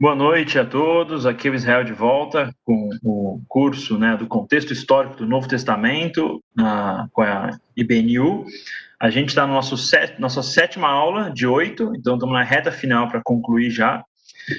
[0.00, 1.24] Boa noite a todos.
[1.24, 5.46] Aqui é o Israel de volta com o curso né, do contexto histórico do Novo
[5.46, 8.44] Testamento uh, com a IBNU.
[8.98, 13.22] A gente está na nossa sétima aula de oito, então estamos na reta final para
[13.22, 14.04] concluir já.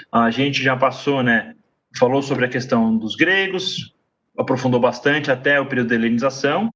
[0.09, 1.54] A gente já passou, né,
[1.97, 3.93] falou sobre a questão dos gregos,
[4.38, 6.73] aprofundou bastante até o período da helenização,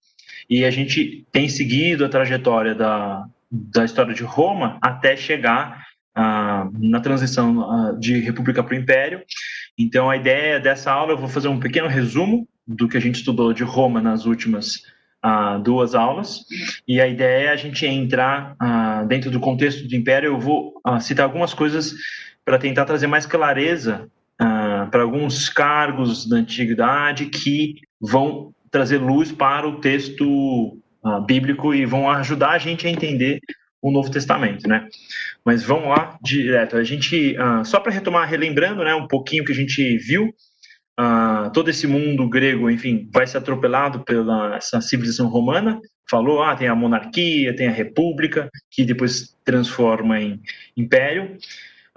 [0.50, 7.00] e a gente tem seguido a trajetória da, da história de Roma até chegar na
[7.02, 9.22] transição de república para o império.
[9.78, 13.16] Então, a ideia dessa aula, eu vou fazer um pequeno resumo do que a gente
[13.16, 14.82] estudou de Roma nas últimas
[15.64, 16.46] duas aulas,
[16.86, 18.56] e a ideia é a gente entrar
[19.08, 20.28] dentro do contexto do império.
[20.28, 21.94] Eu vou citar algumas coisas
[22.44, 29.68] para tentar trazer mais clareza para alguns cargos da antiguidade que vão trazer luz para
[29.68, 30.78] o texto
[31.26, 33.40] bíblico e vão ajudar a gente a entender
[33.84, 34.88] o Novo Testamento, né?
[35.46, 36.78] Mas vamos lá direto.
[36.78, 40.34] A gente, uh, só para retomar, relembrando, né, um pouquinho que a gente viu,
[40.98, 45.82] uh, todo esse mundo grego, enfim, vai ser atropelado pela essa civilização romana.
[46.10, 50.42] Falou, ah, tem a monarquia, tem a república, que depois transforma em
[50.78, 51.38] império.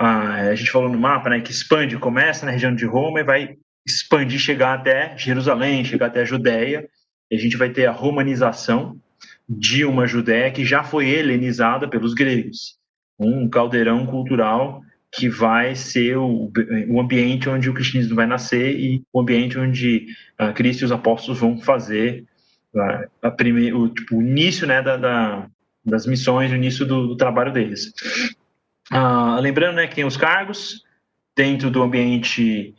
[0.01, 3.25] Uh, a gente falou no mapa, né, que expande, começa na região de Roma e
[3.25, 6.89] vai expandir, chegar até Jerusalém, chegar até a Judéia.
[7.31, 9.01] E a gente vai ter a romanização,
[9.49, 12.79] de uma Judéia que já foi helenizada pelos gregos.
[13.19, 16.51] Um caldeirão cultural que vai ser o,
[16.89, 20.09] o ambiente onde o cristianismo vai nascer e o ambiente onde
[20.41, 22.25] uh, Cristo e os apóstolos vão fazer
[22.75, 23.29] uh, a
[23.75, 25.47] o, tipo, o início né, da, da,
[25.85, 27.93] das missões, o início do, do trabalho deles.
[28.93, 30.85] Uh, lembrando né, que tem os cargos
[31.35, 32.75] dentro do ambiente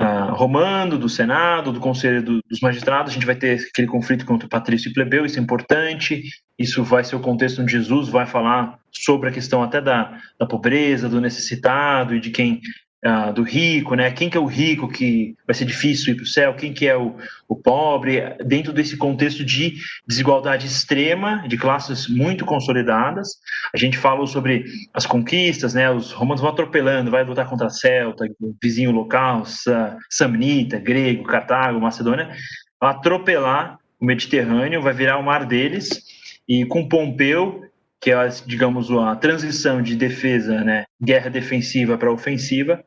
[0.00, 4.24] uh, romano, do Senado, do Conselho do, dos Magistrados, a gente vai ter aquele conflito
[4.24, 6.22] contra patrício e plebeu, isso é importante,
[6.58, 10.46] isso vai ser o contexto onde Jesus vai falar sobre a questão até da, da
[10.46, 12.60] pobreza, do necessitado e de quem
[13.04, 14.10] uh, do rico, né?
[14.10, 16.54] Quem que é o rico que vai ser difícil ir para o céu?
[16.54, 17.16] Quem que é o,
[17.48, 18.20] o pobre?
[18.44, 19.74] Dentro desse contexto de
[20.06, 23.28] desigualdade extrema, de classes muito consolidadas,
[23.74, 25.90] a gente falou sobre as conquistas, né?
[25.90, 28.24] Os romanos vão atropelando, vai lutar contra a Celta,
[28.62, 29.44] vizinho local,
[30.10, 32.30] Samnita, grego, Cartago, Macedônia,
[32.80, 36.02] atropelar o Mediterrâneo, vai virar o mar deles,
[36.48, 37.62] e com Pompeu
[38.04, 42.84] que é, digamos, a transição de defesa, né, guerra defensiva para ofensiva,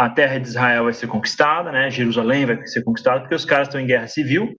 [0.00, 1.90] a terra de Israel vai ser conquistada, né?
[1.90, 4.58] Jerusalém vai ser conquistada, porque os caras estão em guerra civil.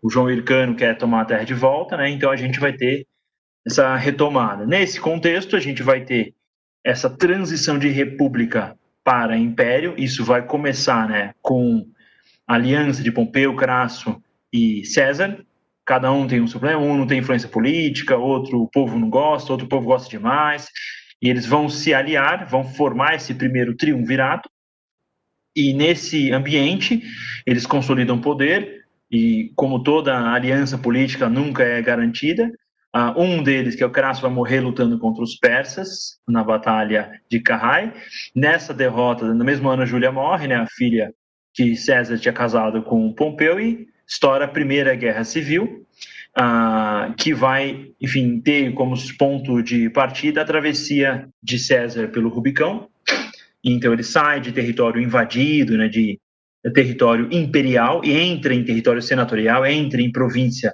[0.00, 2.08] O João Hircano quer tomar a terra de volta, né?
[2.08, 3.04] Então a gente vai ter
[3.66, 4.64] essa retomada.
[4.64, 6.32] Nesse contexto, a gente vai ter
[6.84, 9.94] essa transição de república para império.
[9.98, 11.84] Isso vai começar, né, com
[12.46, 14.22] a aliança de Pompeu, Crasso
[14.52, 15.44] e César.
[15.84, 19.50] Cada um tem um seu problema, um não tem influência política, outro povo não gosta,
[19.50, 20.68] outro povo gosta demais.
[21.20, 24.48] E eles vão se aliar, vão formar esse primeiro triunvirato
[25.54, 27.02] e nesse ambiente
[27.46, 28.78] eles consolidam poder
[29.10, 32.50] e como toda aliança política nunca é garantida,
[32.94, 37.10] uh, um deles, que é o Crasso, vai morrer lutando contra os persas na batalha
[37.30, 37.92] de Carrai.
[38.34, 41.12] Nessa derrota, no mesmo ano Júlia morre, né, a filha
[41.54, 45.84] que César tinha casado com Pompeu e estoura a primeira guerra civil.
[46.38, 52.88] Uh, que vai, enfim, ter como ponto de partida a travessia de César pelo Rubicão,
[53.64, 56.18] então ele sai de território invadido, né, de
[56.74, 60.72] território imperial e entra em território senatorial, entra em província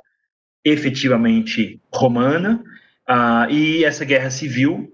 [0.64, 2.62] efetivamente romana,
[3.08, 4.92] uh, e essa guerra civil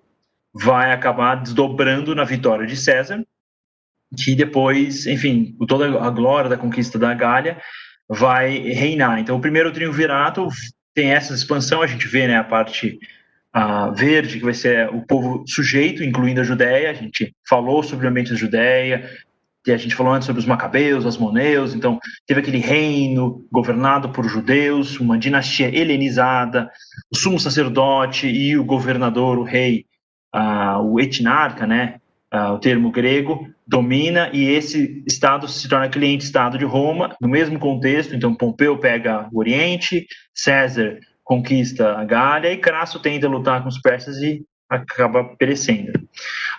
[0.52, 3.24] vai acabar desdobrando na vitória de César,
[4.16, 7.60] que depois, enfim, toda a glória da conquista da Gália
[8.08, 9.20] vai reinar.
[9.20, 10.48] Então, o primeiro triunvirato
[10.92, 12.98] tem essa expansão, a gente vê né, a parte
[13.52, 16.90] a verde, que vai ser o povo sujeito, incluindo a Judéia.
[16.90, 19.10] A gente falou sobre o ambiente da Judéia,
[19.66, 24.08] e a gente falou antes sobre os macabeus, os moneus, então teve aquele reino governado
[24.08, 26.70] por judeus, uma dinastia helenizada,
[27.12, 29.84] o sumo sacerdote e o governador, o rei,
[30.34, 31.96] uh, o etnarca, né,
[32.32, 37.58] uh, o termo grego, domina e esse estado se torna cliente-estado de Roma, no mesmo
[37.58, 40.98] contexto, então Pompeu pega o Oriente, César
[41.30, 45.92] conquista a Gália e Crasso tenta lutar com os persas e acaba perecendo.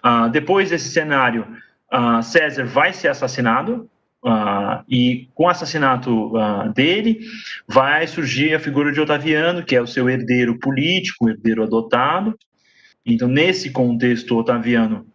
[0.01, 1.45] Uh, depois desse cenário,
[1.93, 3.89] uh, César vai ser assassinado
[4.23, 6.31] uh, e com o assassinato
[6.73, 7.19] dele
[7.67, 12.33] vai surgir a figura de Otaviano, que é o seu herdeiro político, herdeiro adotado.
[13.05, 15.05] Então, nesse contexto, Otaviano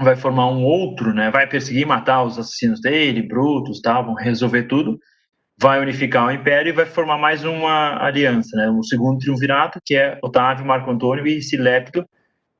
[0.00, 1.32] vai formar um outro, né?
[1.32, 5.00] Vai perseguir, matar os assassinos dele, Brutus, tal, vão resolver tudo
[5.60, 8.70] vai unificar o império e vai formar mais uma aliança, né?
[8.70, 12.06] O segundo triunvirato, que é Otávio, Marco Antônio e Silepto,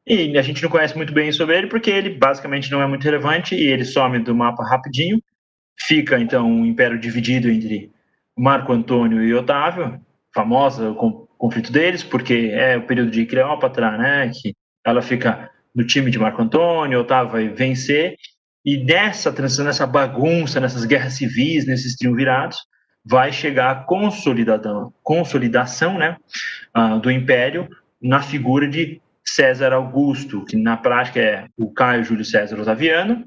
[0.07, 3.05] E a gente não conhece muito bem sobre ele porque ele basicamente não é muito
[3.05, 5.23] relevante e ele some do mapa rapidinho.
[5.79, 7.93] Fica então um império dividido entre
[8.37, 10.01] Marco Antônio e Otávio,
[10.35, 14.55] famosa o conflito deles, porque é o período de Cleópatra, né, que
[14.85, 18.17] ela fica no time de Marco Antônio, Otávio vai vencer,
[18.65, 22.59] e nessa transição, nessa bagunça, nessas guerras civis, nesses triunvirados,
[23.05, 26.17] vai chegar a consolidação, consolidação né,
[26.77, 27.69] uh, do império
[28.01, 33.25] na figura de César Augusto, que na prática é o Caio Júlio César Otaviano.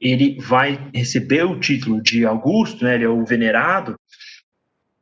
[0.00, 3.96] Ele vai receber o título de Augusto, né, ele é o venerado,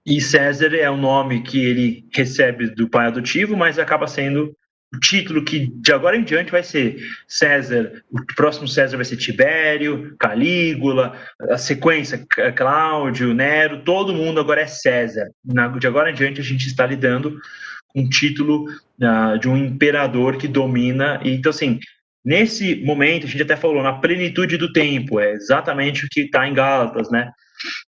[0.04, 4.54] e César é o nome que ele recebe do pai adotivo, mas acaba sendo
[5.00, 6.96] título que de agora em diante vai ser
[7.26, 11.16] César, o próximo César vai ser Tibério, Calígula,
[11.50, 12.24] a sequência
[12.54, 15.30] Cláudio, Nero, todo mundo agora é César.
[15.78, 17.38] de agora em diante a gente está lidando
[17.88, 21.20] com o título uh, de um imperador que domina.
[21.22, 21.78] E, então, assim,
[22.24, 26.46] nesse momento, a gente até falou, na plenitude do tempo, é exatamente o que está
[26.46, 27.30] em Gálatas, né?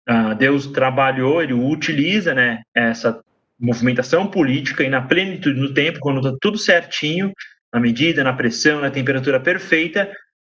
[0.08, 3.22] Uh, Deus trabalhou, ele utiliza, né, essa
[3.62, 7.32] movimentação política e na plenitude do tempo, quando está tudo certinho,
[7.72, 10.10] na medida, na pressão, na temperatura perfeita,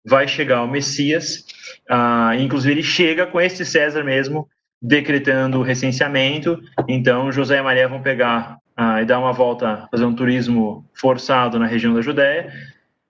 [0.06, 1.44] vai chegar o Messias.
[1.90, 4.46] Uh, inclusive, ele chega com esse César mesmo,
[4.81, 6.60] decretando o recenseamento.
[6.87, 11.58] Então, José e Maria vão pegar uh, e dar uma volta, fazer um turismo forçado
[11.58, 12.52] na região da Judéia,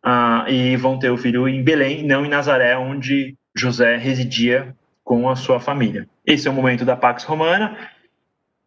[0.06, 5.28] uh, e vão ter o filho em Belém, não em Nazaré, onde José residia com
[5.28, 6.08] a sua família.
[6.24, 7.76] Esse é o momento da Pax Romana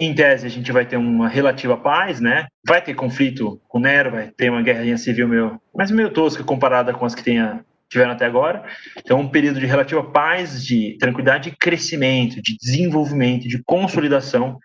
[0.06, 2.48] em tese, a gente vai ter uma relativa paz, né?
[2.65, 6.92] Vai ter conflito com Nero, vai ter uma guerrinha civil meio, mas meio tosca comparada
[6.92, 8.63] com as que tenha, tiveram até agora.
[8.98, 14.57] Então, um período de relativa paz, de tranquilidade de crescimento, de desenvolvimento, de consolidação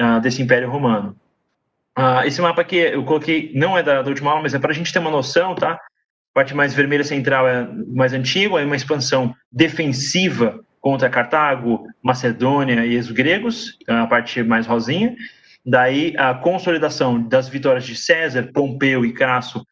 [0.00, 1.16] uh, desse Império Romano.
[1.98, 4.70] Uh, esse mapa aqui eu coloquei, não é da, da última aula, mas é para
[4.70, 5.72] a gente ter uma noção, tá?
[5.72, 5.78] A
[6.32, 12.96] parte mais vermelha central é mais antiga, é uma expansão defensiva contra Cartago, Macedônia e
[12.96, 15.14] os gregos, a parte mais rosinha.
[15.64, 19.64] Daí a consolidação das vitórias de César, Pompeu e Crasso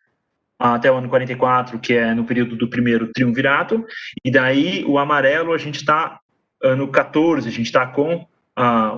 [0.58, 3.84] até o ano 44, que é no período do primeiro triunvirato.
[4.24, 6.20] E daí o amarelo a gente está
[6.62, 8.26] ano 14, a gente está com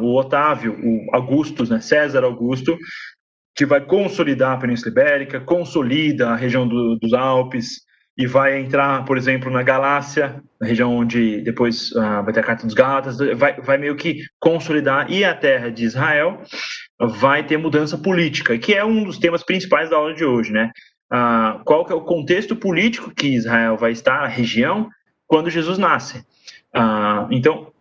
[0.01, 2.79] o Otávio, o Augustus, né, César Augusto,
[3.55, 7.83] que vai consolidar a Península Ibérica, consolida a região do, dos Alpes,
[8.17, 12.45] e vai entrar, por exemplo, na Galácia, na região onde depois uh, vai ter a
[12.45, 16.43] Carta dos Gálatas, vai, vai meio que consolidar, e a terra de Israel
[17.01, 20.71] vai ter mudança política, que é um dos temas principais da aula de hoje, né?
[21.12, 24.89] Uh, qual que é o contexto político que Israel vai estar, a região,
[25.27, 26.19] quando Jesus nasce.
[26.77, 27.73] Uh, então,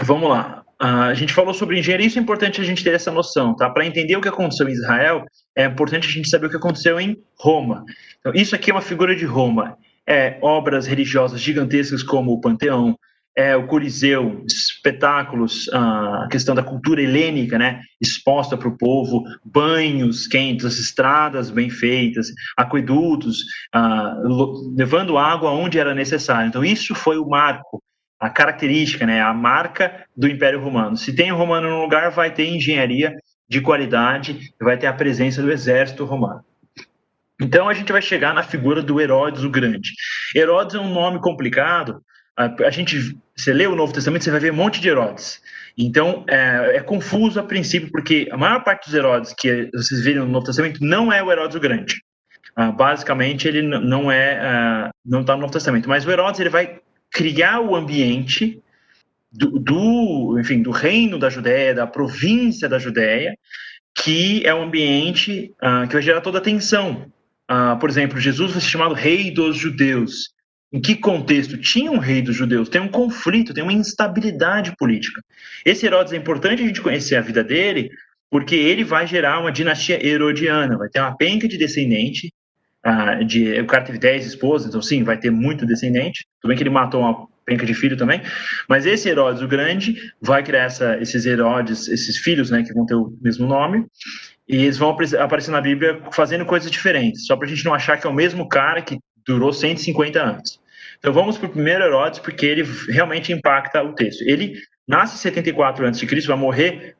[0.00, 0.61] vamos lá.
[0.82, 3.70] Uh, a gente falou sobre engenharia, isso é importante a gente ter essa noção, tá?
[3.70, 5.24] Para entender o que aconteceu em Israel,
[5.56, 7.84] é importante a gente saber o que aconteceu em Roma.
[8.18, 9.78] Então, isso aqui é uma figura de Roma.
[10.04, 12.98] É obras religiosas gigantescas como o Panteão,
[13.36, 20.26] é o Coliseu, espetáculos, a questão da cultura helênica, né, exposta para o povo, banhos
[20.26, 22.26] quentes, as estradas bem feitas,
[22.56, 23.38] aquedutos,
[23.74, 26.48] uh, levando água onde era necessário.
[26.48, 27.80] Então, isso foi o marco
[28.22, 30.96] a característica, né, a marca do Império Romano.
[30.96, 33.16] Se tem romano no lugar, vai ter engenharia
[33.48, 36.44] de qualidade, vai ter a presença do exército romano.
[37.40, 39.90] Então a gente vai chegar na figura do Herodes o Grande.
[40.36, 42.00] Herodes é um nome complicado.
[42.36, 45.40] A, gente, você lê o Novo Testamento, você vai ver um monte de Herodes.
[45.76, 50.20] Então é, é confuso a princípio, porque a maior parte dos Herodes que vocês verem
[50.20, 51.96] no Novo Testamento não é o Herodes o Grande.
[52.56, 56.50] Uh, basicamente ele não é uh, não está no Novo Testamento mas o Herodes ele
[56.50, 58.60] vai criar o ambiente
[59.30, 63.36] do, do, enfim, do reino da Judéia, da província da Judéia,
[63.94, 67.12] que é um ambiente uh, que vai gerar toda a atenção.
[67.50, 70.32] Uh, por exemplo, Jesus vai ser chamado rei dos judeus.
[70.72, 71.58] Em que contexto?
[71.58, 75.22] Tinha um rei dos judeus, tem um conflito, tem uma instabilidade política.
[75.66, 77.90] Esse Herodes é importante a gente conhecer a vida dele,
[78.30, 82.32] porque ele vai gerar uma dinastia herodiana, vai ter uma penca de descendente
[82.84, 86.26] ah, de, o cara teve 10 esposas, então sim, vai ter muito descendente.
[86.40, 88.22] Tudo bem que ele matou uma penca de filho também,
[88.68, 92.86] mas esse Herodes o Grande vai criar essa, esses Herodes, esses filhos, né, que vão
[92.86, 93.84] ter o mesmo nome,
[94.48, 97.98] e eles vão aparecer na Bíblia fazendo coisas diferentes, só para a gente não achar
[97.98, 100.60] que é o mesmo cara que durou 150 anos.
[100.98, 104.22] Então vamos para o primeiro Herodes, porque ele realmente impacta o texto.
[104.22, 104.54] Ele
[104.86, 106.96] nasce em 74 a.C., vai morrer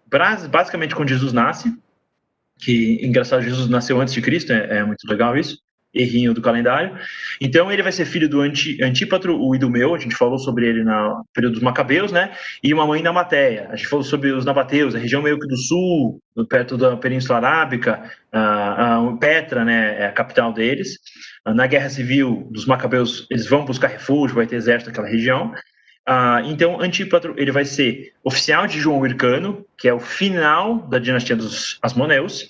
[0.51, 1.73] basicamente quando Jesus nasce,
[2.59, 5.59] que engraçado, Jesus nasceu antes de Cristo, é, é muito legal isso.
[5.95, 6.97] Errinho do calendário.
[7.41, 10.83] Então ele vai ser filho do Anti, Antípatro, o Idumeu, a gente falou sobre ele
[10.83, 12.33] no período dos Macabeus, né?
[12.63, 13.69] E uma mãe Namateia.
[13.71, 17.39] A gente falou sobre os Nabateus, a região meio que do sul, perto da Península
[17.39, 20.99] Arábica, uh, uh, Petra, né, é a capital deles.
[21.45, 25.53] Na Guerra Civil dos Macabeus, eles vão buscar refúgio, vai ter exército naquela região.
[26.09, 30.99] Uh, então, Antípatro ele vai ser oficial de João Hircano, que é o final da
[30.99, 32.49] dinastia dos Asmoneus,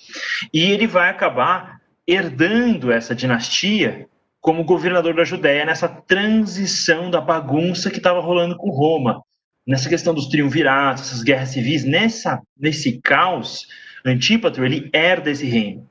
[0.51, 4.07] e ele vai acabar herdando essa dinastia
[4.41, 9.21] como governador da Judéia nessa transição da bagunça que estava rolando com Roma,
[9.65, 13.65] nessa questão dos triunviratos, essas guerras civis, nessa nesse caos,
[14.05, 15.89] Antípatro ele herda esse reino.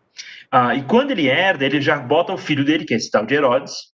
[0.53, 3.25] Uh, e quando ele herda, ele já bota o filho dele, que é esse tal
[3.25, 3.91] de Herodes,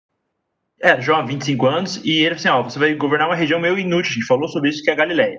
[0.81, 4.11] é, jovem, 25 anos, e ele assim, ó, você vai governar uma região meio inútil,
[4.11, 5.39] a gente falou sobre isso, que é a Galileia.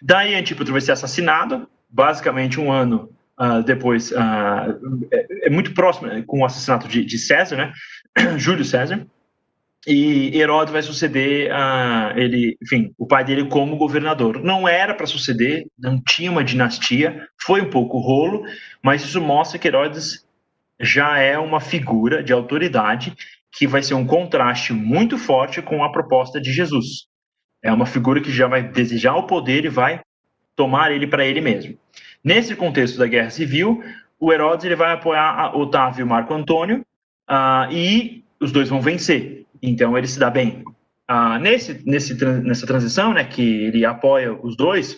[0.00, 6.08] Daí Antípatro vai ser assassinado, basicamente um ano uh, depois, uh, é, é, muito próximo
[6.08, 7.72] né, com o assassinato de, de César, né,
[8.38, 9.06] Júlio César,
[9.86, 14.42] e Herodes vai suceder uh, ele, enfim, o pai dele como governador.
[14.42, 18.44] Não era para suceder, não tinha uma dinastia, foi um pouco rolo,
[18.82, 20.26] mas isso mostra que Herodes
[20.80, 23.14] já é uma figura de autoridade
[23.50, 27.06] que vai ser um contraste muito forte com a proposta de Jesus.
[27.62, 30.00] É uma figura que já vai desejar o poder e vai
[30.54, 31.78] tomar ele para ele mesmo.
[32.22, 33.82] Nesse contexto da guerra civil,
[34.18, 36.84] o Herodes ele vai apoiar Otávio e Marco Antônio
[37.30, 39.46] uh, e os dois vão vencer.
[39.62, 40.64] Então ele se dá bem.
[41.10, 44.94] Uh, nesse, nesse, nessa transição, né, que ele apoia os dois,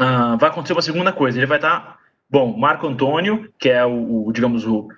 [0.00, 1.38] uh, vai acontecer uma segunda coisa.
[1.38, 1.98] Ele vai estar, tá,
[2.28, 4.88] bom, Marco Antônio, que é o, o digamos o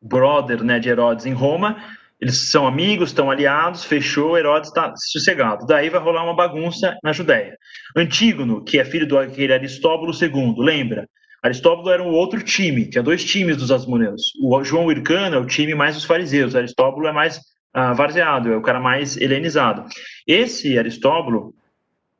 [0.00, 1.76] brother, né, de Herodes em Roma,
[2.22, 5.66] eles são amigos, estão aliados, fechou, Herodes está sossegado.
[5.66, 7.58] Daí vai rolar uma bagunça na Judéia.
[7.96, 11.08] Antígono, que é filho do aquele Aristóbulo II, lembra?
[11.42, 14.22] Aristóbulo era um outro time, tinha dois times dos Asmoneus.
[14.40, 17.40] O João Hircano é o time mais dos fariseus, Aristóbulo é mais
[17.74, 19.84] ah, varzeado, é o cara mais helenizado.
[20.24, 21.52] Esse Aristóbulo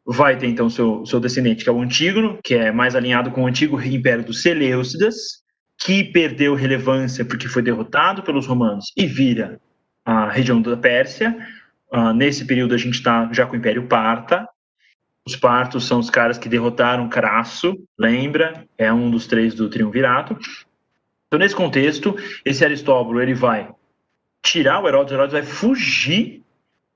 [0.04, 3.44] vai ter então seu, seu descendente, que é o Antígono, que é mais alinhado com
[3.44, 5.14] o antigo império dos Seleucidas,
[5.78, 9.60] que perdeu relevância porque foi derrotado pelos romanos e vira
[10.04, 11.36] a região da Pérsia.
[11.92, 14.48] Uh, nesse período a gente está já com o Império Parta.
[15.26, 18.66] Os partos são os caras que derrotaram Crasso, lembra?
[18.76, 20.36] É um dos três do Triunvirato.
[21.26, 23.70] Então, nesse contexto, esse Aristóbulo ele vai
[24.42, 26.42] tirar o Herodes, o Herodes vai fugir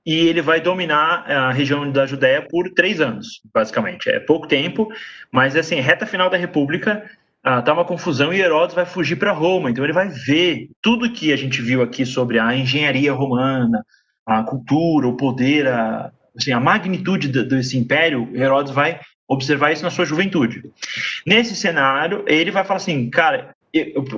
[0.05, 4.09] e ele vai dominar a região da Judéia por três anos, basicamente.
[4.09, 4.89] É pouco tempo,
[5.33, 7.09] mas assim, reta final da República,
[7.49, 9.71] ah, tá uma confusão e Herodes vai fugir para Roma.
[9.71, 13.87] Então ele vai ver tudo que a gente viu aqui sobre a engenharia romana,
[14.27, 18.29] a cultura, o poder, a, assim, a magnitude desse império.
[18.35, 18.99] Herodes vai
[19.29, 20.65] observar isso na sua juventude.
[21.25, 23.55] Nesse cenário, ele vai falar assim, cara,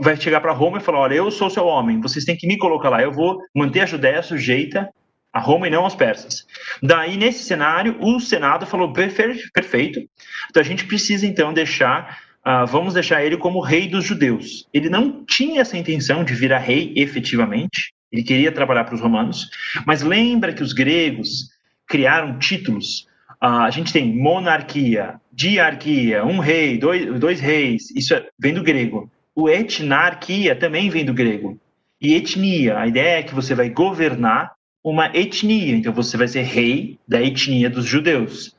[0.01, 2.57] vai chegar para Roma e falar, olha, eu sou seu homem, vocês têm que me
[2.57, 4.89] colocar lá, eu vou manter a Judéia sujeita
[5.31, 6.47] a Roma e não aos persas.
[6.83, 10.01] Daí, nesse cenário, o Senado falou, perfeito,
[10.49, 14.67] então a gente precisa então deixar ah, vamos deixar ele como rei dos judeus.
[14.73, 19.50] Ele não tinha essa intenção de virar rei efetivamente, ele queria trabalhar para os romanos,
[19.85, 21.50] mas lembra que os gregos
[21.87, 23.07] criaram títulos.
[23.38, 28.62] Ah, a gente tem monarquia, diarquia, um rei, dois, dois reis, isso é, vem do
[28.62, 29.12] grego.
[29.37, 31.61] O etnarquia também vem do grego.
[32.00, 34.52] E etnia, a ideia é que você vai governar
[34.83, 38.57] uma etnia, então você vai ser rei da etnia dos judeus.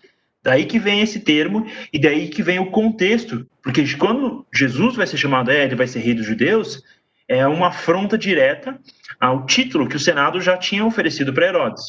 [0.49, 5.05] Daí que vem esse termo e daí que vem o contexto, porque quando Jesus vai
[5.05, 6.81] ser chamado, é, ele vai ser rei dos judeus,
[7.27, 8.79] é uma afronta direta
[9.19, 11.83] ao título que o Senado já tinha oferecido para Herodes.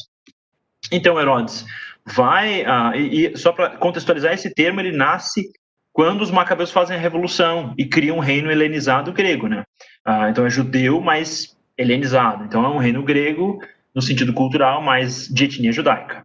[0.91, 1.65] Então, Herodes
[2.05, 5.49] vai, ah, e, e, só para contextualizar esse termo, ele nasce
[5.91, 9.63] quando os macabeus fazem a revolução e criam um reino helenizado grego, né?
[10.05, 12.43] Ah, então é judeu, mas helenizado.
[12.43, 13.59] Então é um reino grego
[13.91, 16.23] no sentido cultural, mas de etnia judaica.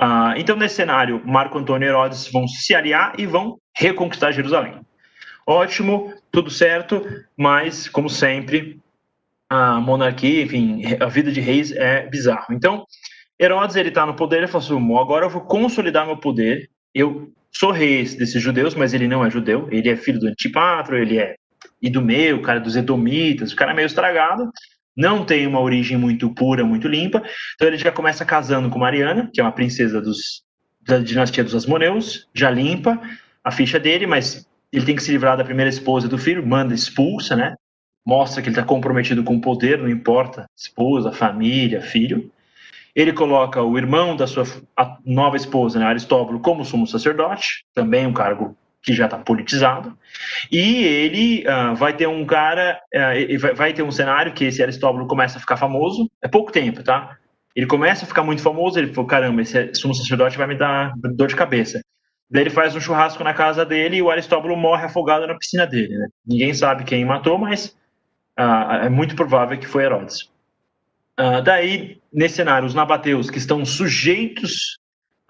[0.00, 4.80] Uh, então, nesse cenário, Marco Antônio e Herodes vão se aliar e vão reconquistar Jerusalém.
[5.46, 7.04] Ótimo, tudo certo,
[7.36, 8.80] mas, como sempre,
[9.48, 12.54] a monarquia, enfim, a vida de reis é bizarro.
[12.54, 12.86] Então,
[13.38, 17.30] Herodes, ele está no poder, ele falou assim, agora eu vou consolidar meu poder, eu
[17.52, 21.18] sou rei desses judeus, mas ele não é judeu, ele é filho do Antipatro, ele
[21.18, 21.34] é
[21.82, 24.50] idumeu, cara dos edomitas, o cara é meio estragado,
[24.96, 27.22] não tem uma origem muito pura, muito limpa.
[27.54, 30.42] Então ele já começa casando com Mariana, que é uma princesa dos,
[30.80, 33.00] da dinastia dos Asmoneus, já limpa
[33.42, 36.74] a ficha dele, mas ele tem que se livrar da primeira esposa do filho, manda
[36.74, 37.54] expulsa, né?
[38.06, 42.30] Mostra que ele está comprometido com o poder, não importa esposa, família, filho.
[42.94, 44.44] Ele coloca o irmão da sua
[45.04, 49.96] nova esposa, né, Aristóbulo, como sumo sacerdote, também um cargo que já está politizado,
[50.50, 55.06] e ele uh, vai ter um cara, uh, vai, ter um cenário que esse Aristóbulo
[55.06, 57.16] começa a ficar famoso, é pouco tempo, tá?
[57.54, 60.94] Ele começa a ficar muito famoso, ele falou, caramba, esse sumo sacerdote vai me dar
[61.14, 61.82] dor de cabeça.
[62.30, 65.66] Daí ele faz um churrasco na casa dele e o Aristóbulo morre afogado na piscina
[65.66, 66.08] dele, né?
[66.24, 67.76] Ninguém sabe quem matou, mas
[68.38, 70.30] uh, é muito provável que foi Herodes.
[71.44, 74.78] daí, nesse cenário, os nabateus que estão sujeitos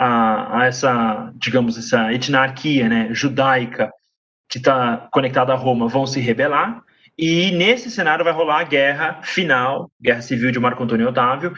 [0.02, 3.92] a, a essa, digamos, essa etnarquia né, judaica
[4.48, 6.82] que está conectada a Roma vão se rebelar,
[7.18, 11.52] e nesse cenário vai rolar a guerra final, guerra civil de Marco Antônio Otávio,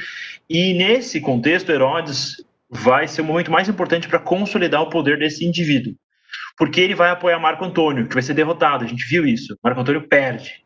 [0.50, 5.46] e nesse contexto, Herodes vai ser o momento mais importante para consolidar o poder desse
[5.46, 5.94] indivíduo,
[6.58, 9.80] porque ele vai apoiar Marco Antônio, que vai ser derrotado, a gente viu isso, Marco
[9.80, 10.61] Antônio perde,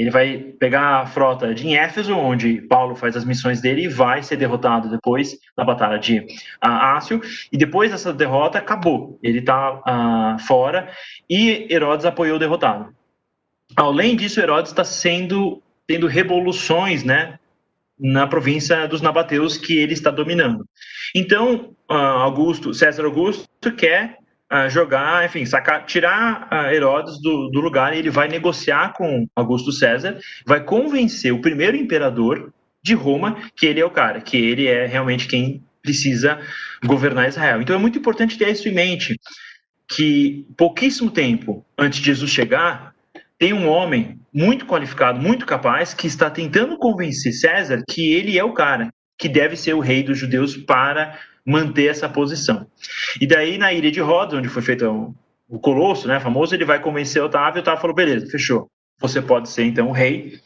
[0.00, 4.22] ele vai pegar a frota de Éfeso, onde Paulo faz as missões dele, e vai
[4.22, 6.26] ser derrotado depois na batalha de
[6.58, 7.20] Ácio.
[7.52, 9.18] E depois dessa derrota, acabou.
[9.22, 10.90] Ele está ah, fora
[11.28, 12.94] e Herodes apoiou o derrotado.
[13.76, 17.38] Além disso, Herodes está sendo tendo revoluções, né,
[17.98, 20.64] na província dos nabateus que ele está dominando.
[21.14, 24.16] Então, uh, Augusto, César Augusto quer
[24.68, 29.70] jogar, enfim, sacar, tirar uh, Herodes do, do lugar e ele vai negociar com Augusto
[29.70, 32.52] César, vai convencer o primeiro imperador
[32.82, 36.40] de Roma que ele é o cara, que ele é realmente quem precisa
[36.84, 37.62] governar Israel.
[37.62, 39.18] Então é muito importante ter isso em mente,
[39.88, 42.94] que pouquíssimo tempo antes de Jesus chegar,
[43.38, 48.44] tem um homem muito qualificado, muito capaz, que está tentando convencer César que ele é
[48.44, 52.66] o cara, que deve ser o rei dos judeus para manter essa posição.
[53.20, 55.14] E daí, na ilha de Rhodes, onde foi feito o,
[55.48, 59.64] o Colosso, né, famoso, ele vai convencer Otávio, Otávio falou, beleza, fechou, você pode ser,
[59.64, 60.38] então, o rei,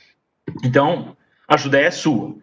[0.65, 1.17] então,
[1.49, 2.37] a Judéia é sua.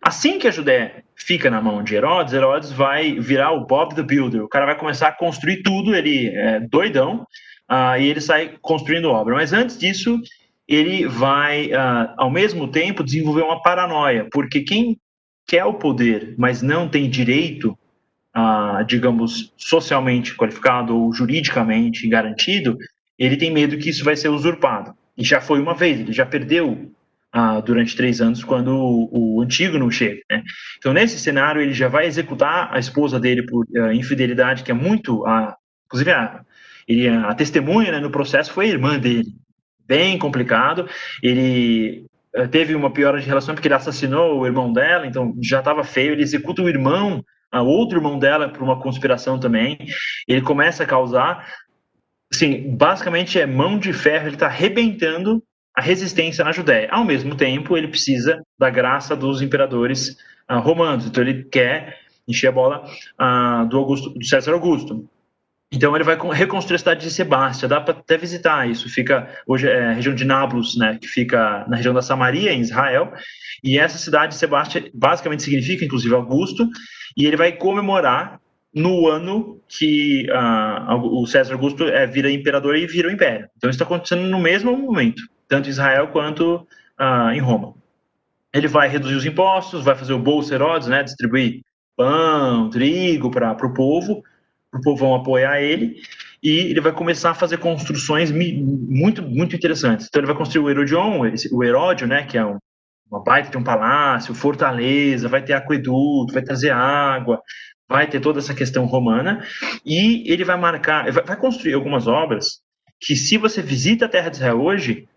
[0.00, 4.02] Assim que a Judéia fica na mão de Herodes, Herodes vai virar o Bob the
[4.02, 7.26] Builder, o cara vai começar a construir tudo, ele é doidão,
[7.70, 9.34] uh, e ele sai construindo obra.
[9.34, 10.20] Mas antes disso,
[10.66, 14.98] ele vai, uh, ao mesmo tempo, desenvolver uma paranoia, porque quem
[15.46, 17.76] quer o poder, mas não tem direito
[18.40, 22.78] ah, digamos, socialmente qualificado ou juridicamente garantido,
[23.18, 24.94] ele tem medo que isso vai ser usurpado.
[25.16, 26.88] E já foi uma vez, ele já perdeu
[27.32, 30.20] ah, durante três anos quando o, o antigo não chega.
[30.30, 30.44] Né?
[30.78, 34.74] Então, nesse cenário, ele já vai executar a esposa dele por uh, infidelidade, que é
[34.74, 35.24] muito.
[35.24, 35.52] Uh,
[35.86, 36.40] inclusive, a,
[36.86, 39.34] ele, a testemunha né, no processo foi a irmã dele.
[39.84, 40.88] Bem complicado.
[41.20, 45.58] Ele uh, teve uma piora de relação porque ele assassinou o irmão dela, então já
[45.58, 46.12] estava feio.
[46.12, 49.78] Ele executa o irmão a outro irmão dela por uma conspiração também.
[50.26, 51.46] Ele começa a causar,
[52.32, 55.42] assim, basicamente é mão de ferro, ele está arrebentando
[55.74, 56.88] a resistência na Judéia.
[56.90, 60.16] Ao mesmo tempo, ele precisa da graça dos imperadores
[60.50, 62.84] uh, romanos, então ele quer encher a bola
[63.20, 65.08] uh, do, Augusto, do César Augusto.
[65.70, 68.88] Então ele vai reconstruir a cidade de Sebastia, dá para até visitar isso.
[68.88, 72.60] Fica hoje é a região de Nablus, né, que fica na região da Samaria, em
[72.60, 73.12] Israel.
[73.62, 76.66] E essa cidade de basicamente significa, inclusive, Augusto.
[77.16, 78.40] E ele vai comemorar
[78.74, 83.48] no ano que uh, o César Augusto é, vira imperador e vira o império.
[83.56, 86.66] Então isso está acontecendo no mesmo momento, tanto em Israel quanto
[86.98, 87.74] uh, em Roma.
[88.54, 91.60] Ele vai reduzir os impostos, vai fazer o Bolsa Herodes, né, distribuir
[91.96, 94.22] pão, trigo para o povo
[94.74, 95.96] o povo vão apoiar ele
[96.42, 100.06] e ele vai começar a fazer construções muito muito interessantes.
[100.06, 101.20] Então ele vai construir o Herodion,
[101.52, 102.58] o Heródio, né, que é um,
[103.10, 107.40] uma baita de um palácio, fortaleza, vai ter aqueduto, vai trazer água,
[107.88, 109.42] vai ter toda essa questão romana
[109.84, 112.60] e ele vai marcar, vai, construir algumas obras
[113.00, 115.08] que se você visita a Terra de Israel hoje,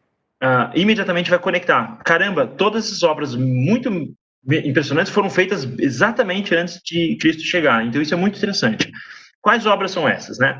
[0.42, 1.98] uh, imediatamente vai conectar.
[2.06, 4.16] Caramba, todas essas obras muito
[4.48, 7.86] impressionantes foram feitas exatamente antes de Cristo chegar.
[7.86, 8.90] Então isso é muito interessante.
[9.42, 10.60] Quais obras são essas, né?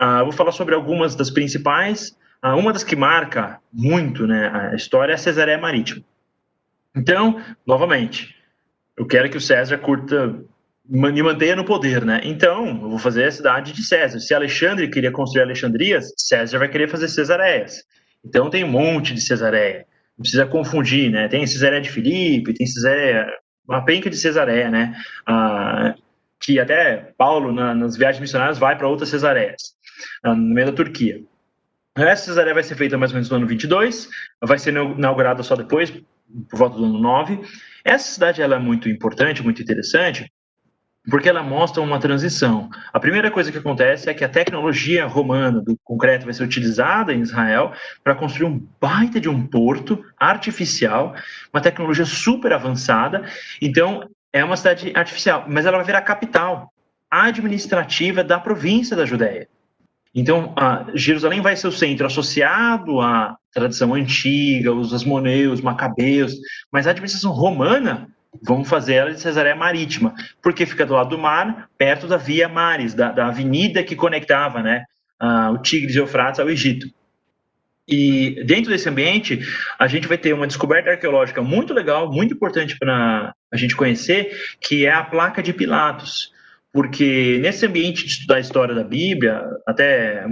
[0.00, 2.16] Uh, vou falar sobre algumas das principais.
[2.42, 6.02] Uh, uma das que marca muito né, a história é a Cesareia Marítima.
[6.94, 8.34] Então, novamente,
[8.96, 10.42] eu quero que o César curta
[10.88, 12.20] me mantenha no poder, né?
[12.24, 14.18] Então, eu vou fazer a cidade de César.
[14.18, 17.84] Se Alexandre queria construir Alexandrias, César vai querer fazer Cesareias.
[18.24, 19.86] Então, tem um monte de Cesareia.
[20.18, 21.28] Não precisa confundir, né?
[21.28, 23.26] Tem Cesareia de Filipe, tem Cesareia,
[23.66, 24.94] uma penca de Cesareia, né?
[25.26, 25.94] Ah,
[26.42, 29.74] que até Paulo, na, nas viagens missionárias, vai para outras cesareias,
[30.24, 31.22] no meio da Turquia.
[31.94, 34.08] Essa cesareia vai ser feita mais ou menos no ano 22,
[34.42, 37.40] vai ser inaugurada só depois, por volta do ano 9.
[37.84, 40.30] Essa cidade ela é muito importante, muito interessante,
[41.10, 42.70] porque ela mostra uma transição.
[42.92, 47.12] A primeira coisa que acontece é que a tecnologia romana do concreto vai ser utilizada
[47.12, 51.14] em Israel para construir um baita de um porto artificial,
[51.52, 53.24] uma tecnologia super avançada.
[53.60, 56.72] Então, é uma cidade artificial, mas ela vai virar capital
[57.10, 59.46] administrativa da província da Judéia.
[60.14, 60.54] Então,
[60.94, 66.34] Jerusalém vai ser o centro associado à tradição antiga, os asmoneus, macabeus,
[66.70, 68.08] mas a administração romana
[68.42, 72.48] vamos fazer ela de Cesareia Marítima, porque fica do lado do mar, perto da Via
[72.48, 74.84] Maris, da, da avenida que conectava né,
[75.52, 76.88] o Tigres e Eufrates ao Egito.
[77.86, 79.40] E dentro desse ambiente,
[79.78, 84.36] a gente vai ter uma descoberta arqueológica muito legal, muito importante para a gente conhecer,
[84.60, 86.32] que é a placa de Pilatos.
[86.72, 90.24] Porque nesse ambiente de estudar a história da Bíblia, até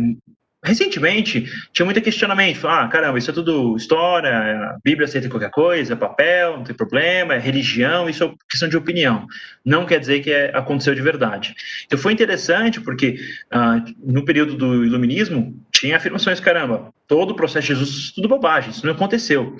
[0.62, 2.66] recentemente tinha muito questionamento.
[2.68, 7.34] Ah, caramba, isso é tudo história, a Bíblia aceita qualquer coisa, papel, não tem problema,
[7.34, 9.26] é religião, isso é questão de opinião.
[9.64, 11.54] Não quer dizer que é, aconteceu de verdade.
[11.86, 13.18] Então foi interessante porque
[13.50, 18.28] ah, no período do iluminismo tinha afirmações, caramba, todo o processo de Jesus é tudo
[18.28, 19.56] bobagem, isso não aconteceu.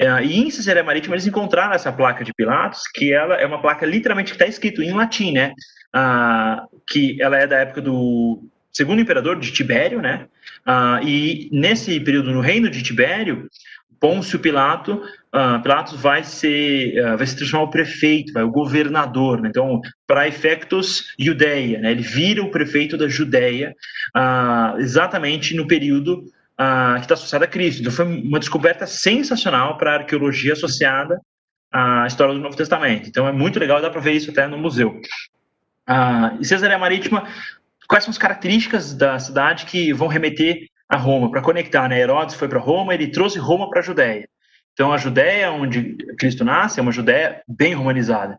[0.00, 3.60] É, e em Cesareia Marítima eles encontraram essa placa de Pilatos, que ela é uma
[3.60, 5.52] placa literalmente que está escrito em latim, né?
[5.92, 10.28] Ah, que ela é da época do segundo imperador de Tibério, né?
[10.64, 13.48] Ah, e nesse período no reino de Tibério,
[13.98, 15.02] Pôncio Pilato,
[15.34, 19.48] uh, Pilatos vai ser, uh, vai se transformar o prefeito, vai, o governador, né?
[19.48, 21.90] então, para efectos Judeia, né?
[21.90, 23.74] ele vira o prefeito da Judéia,
[24.16, 26.22] uh, exatamente no período
[26.96, 27.80] que está associado a Cristo.
[27.80, 31.20] Então, foi uma descoberta sensacional para a arqueologia associada
[31.72, 33.08] à história do Novo Testamento.
[33.08, 35.00] Então, é muito legal, dá para ver isso até no museu.
[36.40, 37.28] e Cesareia Marítima
[37.88, 42.00] quais são as características da cidade que vão remeter a Roma, para conectar, né?
[42.00, 44.28] Herodes foi para Roma, ele trouxe Roma para a Judéia.
[44.72, 48.38] Então, a Judéia, onde Cristo nasce, é uma Judéia bem romanizada.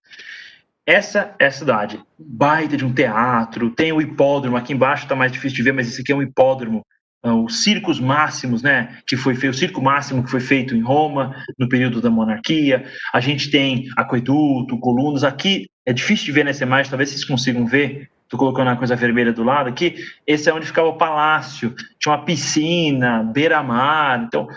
[0.86, 2.02] Essa é a cidade.
[2.18, 5.88] Baita de um teatro, tem o hipódromo, aqui embaixo está mais difícil de ver, mas
[5.88, 6.84] esse aqui é um hipódromo.
[7.22, 10.82] Ah, os circos máximos, né, que foi feito, o circo máximo que foi feito em
[10.82, 12.86] Roma no período da monarquia.
[13.14, 15.24] A gente tem aqueduto, colunas.
[15.24, 18.96] Aqui é difícil de ver nessa imagem, talvez vocês consigam ver tô colocando uma coisa
[18.96, 24.48] vermelha do lado aqui, esse é onde ficava o palácio, tinha uma piscina, beira-mar, então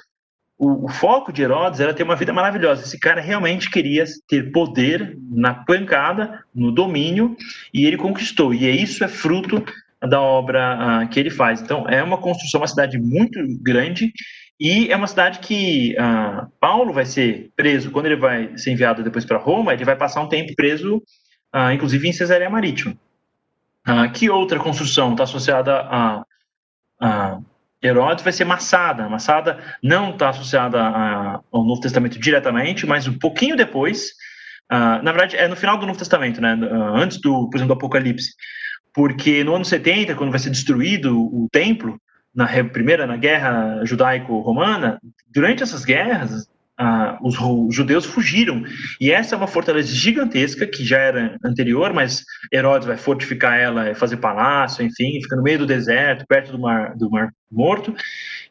[0.59, 4.53] o, o, foco de Herodes era ter uma vida maravilhosa, esse cara realmente queria ter
[4.53, 7.35] poder na pancada, no domínio,
[7.73, 9.65] e ele conquistou, e isso é fruto
[10.01, 14.13] da obra uh, que ele faz, então é uma construção, uma cidade muito grande,
[14.61, 19.03] e é uma cidade que uh, Paulo vai ser preso, quando ele vai ser enviado
[19.03, 21.03] depois para Roma, ele vai passar um tempo preso,
[21.55, 22.95] uh, inclusive em Cesareia Marítima.
[23.85, 26.25] Ah, que outra construção está associada a,
[27.01, 27.39] a,
[27.83, 28.23] Herodes?
[28.23, 29.09] Vai ser Massada.
[29.09, 34.13] Massada não está associada a, ao Novo Testamento diretamente, mas um pouquinho depois.
[34.71, 36.57] Ah, na verdade, é no final do Novo Testamento, né?
[36.71, 38.35] Ah, antes do, por exemplo, do Apocalipse.
[38.95, 42.01] Porque no ano 70, quando vai ser destruído o templo,
[42.35, 46.47] na primeira na guerra judaico-romana, durante essas guerras,
[46.83, 47.37] ah, os,
[47.73, 48.65] judeus fugiram.
[49.01, 53.95] E essa é uma fortaleza gigantesca, que já era anterior, mas Herodes vai fortificar ela,
[53.95, 57.95] fazer palácio, enfim, fica no meio do deserto, perto do Mar, do mar Morto.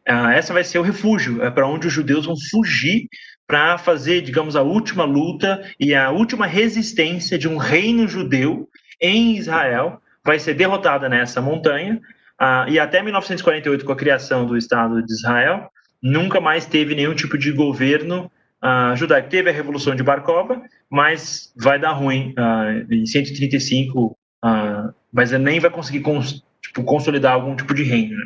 [0.07, 3.07] Ah, essa vai ser o refúgio, é para onde os judeus vão fugir
[3.45, 8.69] para fazer, digamos, a última luta e a última resistência de um reino judeu
[9.01, 9.99] em Israel.
[10.23, 11.99] Vai ser derrotada nessa montanha.
[12.39, 15.69] Ah, e até 1948, com a criação do Estado de Israel,
[16.01, 18.31] nunca mais teve nenhum tipo de governo
[18.63, 19.29] uh, judaico.
[19.29, 25.31] Teve a Revolução de Barkova, mas vai dar ruim uh, em 135, uh, ah, mas
[25.31, 28.17] nem vai conseguir cons tipo, consolidar algum tipo de reino.
[28.17, 28.25] Né?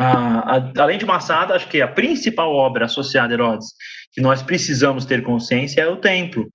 [0.00, 3.74] Uh, além de Massada, acho que a principal obra associada a Herodes
[4.12, 6.52] que nós precisamos ter consciência é o templo,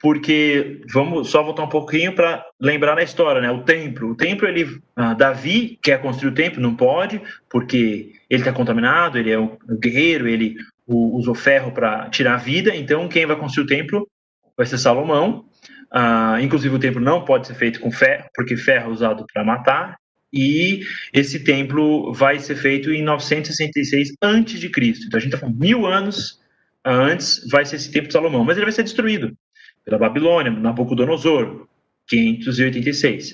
[0.00, 3.50] porque vamos só voltar um pouquinho para lembrar da história, né?
[3.50, 8.42] O templo, o templo ele, uh, Davi quer construir o templo, não pode, porque ele
[8.42, 13.26] está contaminado, ele é o, guerreiro, ele usou ferro para tirar a vida, então quem
[13.26, 14.08] vai construir o templo
[14.56, 15.44] vai ser Salomão.
[15.92, 19.42] Uh, inclusive o templo não pode ser feito com ferro, porque ferro é usado para
[19.42, 19.96] matar,
[20.32, 25.06] e esse templo vai ser feito em 966 antes de Cristo.
[25.06, 26.38] Então a gente está falando mil anos
[26.84, 29.36] antes vai ser esse templo de Salomão, mas ele vai ser destruído
[29.84, 31.66] pela Babilônia, Nabucodonosor,
[32.06, 33.32] 586.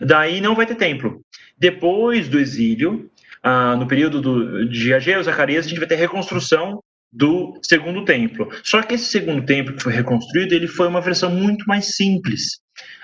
[0.00, 1.24] Daí não vai ter templo.
[1.56, 3.10] Depois do exílio,
[3.44, 8.04] ah, no período do, de Ageu e Zacarias, a gente vai ter reconstrução do segundo
[8.04, 8.48] templo.
[8.64, 12.58] Só que esse segundo templo que foi reconstruído, ele foi uma versão muito mais simples.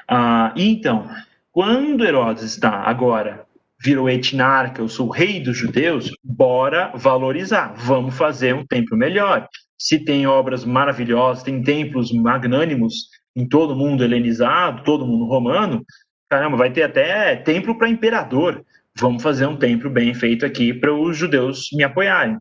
[0.09, 1.09] Ah, então,
[1.53, 3.45] quando Herodes está agora
[3.83, 9.49] virou etnarca, eu sou o rei dos judeus, bora valorizar, vamos fazer um templo melhor.
[9.79, 15.83] Se tem obras maravilhosas, tem templos magnânimos em todo mundo helenizado, todo mundo romano,
[16.29, 18.63] caramba, vai ter até templo para imperador.
[18.97, 22.39] Vamos fazer um templo bem feito aqui para os judeus me apoiarem.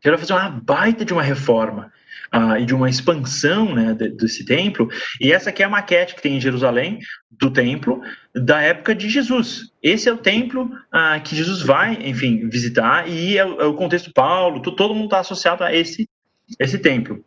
[0.00, 1.92] Quero fazer uma baita de uma reforma.
[2.34, 4.88] uh, e de uma expansão né, desse templo.
[5.20, 6.98] E essa aqui é a maquete que tem em Jerusalém
[7.30, 8.02] do templo
[8.34, 9.70] da época de Jesus.
[9.82, 14.12] Esse é o templo uh, que Jesus vai, enfim, visitar e é, o, é contexto
[14.12, 14.62] Paulo.
[14.62, 16.08] Todo mundo está associado a esse
[16.58, 17.24] esse templo.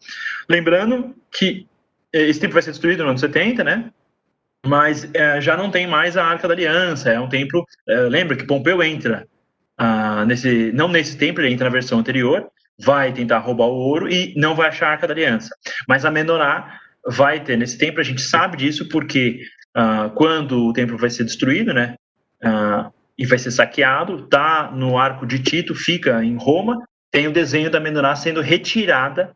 [0.48, 1.66] Lembrando que
[2.14, 3.92] esse templo vai ser destruído no ano 70, né?
[4.66, 7.10] Mas é, já não tem mais a Arca da Aliança.
[7.10, 7.66] É um templo.
[7.88, 9.26] É, lembra que Pompeu entra
[9.78, 12.48] ah, nesse, não nesse templo, ele entra na versão anterior,
[12.80, 15.50] vai tentar roubar o ouro e não vai achar a Arca da Aliança.
[15.88, 19.40] Mas a Menorá vai ter nesse templo, a gente sabe disso porque
[19.74, 21.96] ah, quando o templo vai ser destruído, né?
[22.44, 27.32] Ah, e vai ser saqueado, tá no arco de Tito, fica em Roma, tem o
[27.32, 29.34] desenho da Menorá sendo retirada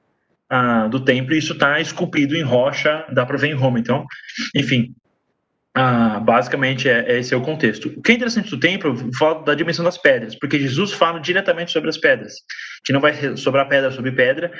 [0.89, 3.80] do templo e isso está esculpido em rocha, dá para ver em Roma.
[3.80, 4.04] Então,
[4.56, 4.96] enfim,
[5.75, 7.93] ah, basicamente, é, é, esse é o contexto.
[7.95, 11.71] O que é interessante do templo, fala da dimensão das pedras, porque Jesus fala diretamente
[11.71, 12.34] sobre as pedras,
[12.84, 14.51] que não vai sobrar pedra sobre pedra.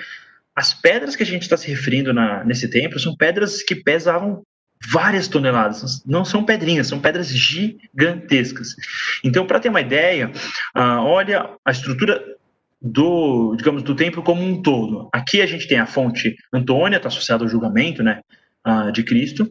[0.56, 4.43] As pedras que a gente está se referindo na, nesse templo são pedras que pesavam
[4.88, 8.76] várias toneladas, não são pedrinhas, são pedras gigantescas.
[9.24, 10.32] Então, para ter uma ideia,
[10.74, 12.24] ah, olha a estrutura
[12.82, 15.10] do, digamos, do templo como um todo.
[15.12, 18.22] Aqui a gente tem a fonte Antônia, está associada ao julgamento, né,
[18.63, 19.50] ah, de Cristo.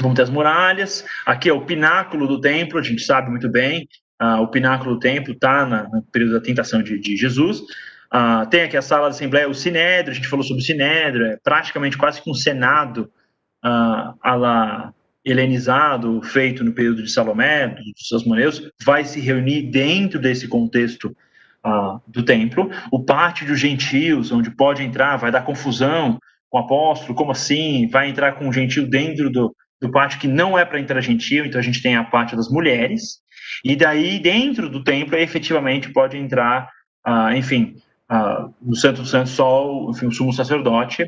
[0.00, 1.04] Vamos ter as muralhas.
[1.24, 3.88] Aqui é o pináculo do templo, a gente sabe muito bem.
[4.18, 7.62] Ah, o pináculo do templo está no período da tentação de, de Jesus.
[8.10, 11.26] Ah, tem aqui a sala da Assembleia, o Sinédrio, a gente falou sobre o Sinédrio,
[11.26, 13.10] é praticamente quase que um Senado
[13.62, 20.20] ah, lá helenizado, feito no período de Salomé, dos seus moneus, vai se reunir dentro
[20.20, 21.16] desse contexto
[21.64, 22.70] ah, do templo.
[22.92, 27.88] O pátio dos gentios, onde pode entrar, vai dar confusão com o apóstolo, como assim?
[27.88, 31.44] Vai entrar com o gentio dentro do, do pátio que não é para entrar gentil,
[31.44, 33.20] então a gente tem a parte das mulheres,
[33.64, 36.68] e daí dentro do templo efetivamente pode entrar,
[37.06, 37.76] uh, enfim,
[38.10, 41.04] uh, no Santo do Santo Sol, enfim, o sumo sacerdote.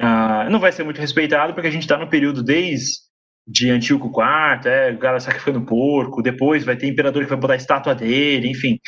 [0.00, 3.10] Uh, não vai ser muito respeitado porque a gente está no período desde
[3.46, 7.54] de Antíoco IV, é, o cara sacrificando porco, depois vai ter imperador que vai botar
[7.54, 8.78] a estátua dele, enfim,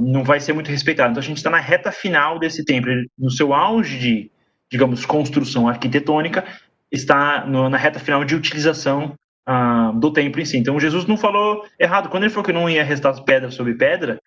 [0.00, 1.10] não vai ser muito respeitado.
[1.10, 4.30] Então a gente está na reta final desse templo, no seu auge de,
[4.70, 6.44] digamos, construção arquitetônica,
[6.90, 9.14] está no, na reta final de utilização
[9.46, 10.56] ah, do templo em si.
[10.56, 12.08] Então, Jesus não falou errado.
[12.08, 14.20] Quando ele falou que não ia restar pedra sobre pedra,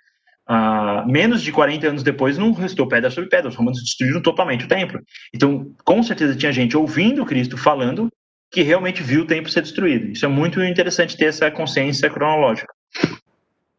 [0.46, 3.50] ah, menos de 40 anos depois, não restou pedra sobre pedra.
[3.50, 5.02] Os romanos destruíram totalmente o templo.
[5.34, 8.10] Então, com certeza tinha gente ouvindo Cristo falando
[8.52, 10.12] que realmente viu o templo ser destruído.
[10.12, 12.72] Isso é muito interessante ter essa consciência cronológica.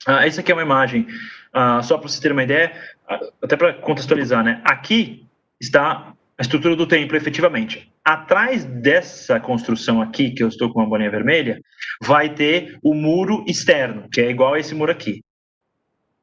[0.07, 1.07] Ah, essa aqui é uma imagem,
[1.83, 2.73] só para você ter uma ideia,
[3.41, 4.61] até para contextualizar, né?
[4.65, 5.27] Aqui
[5.61, 7.91] está a estrutura do templo, efetivamente.
[8.05, 11.59] Atrás dessa construção aqui, que eu estou com uma bolinha vermelha,
[12.03, 15.23] vai ter o muro externo, que é igual a esse muro aqui.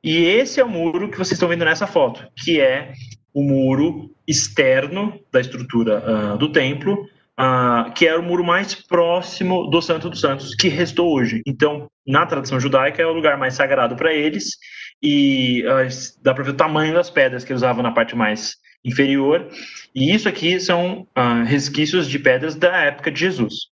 [0.04, 2.94] E esse é o muro que vocês estão vendo nessa foto, que é
[3.34, 7.08] o muro externo da estrutura uh, do templo,
[7.40, 11.42] uh, que era o muro mais próximo do Santo dos Santos, que restou hoje.
[11.48, 14.58] Então, na tradição judaica, é o lugar mais sagrado para eles,
[15.02, 15.88] e uh,
[16.22, 19.48] dá para ver o tamanho das pedras que eles usavam na parte mais inferior.
[19.94, 23.68] E isso aqui são uh, resquícios de pedras da época de Jesus.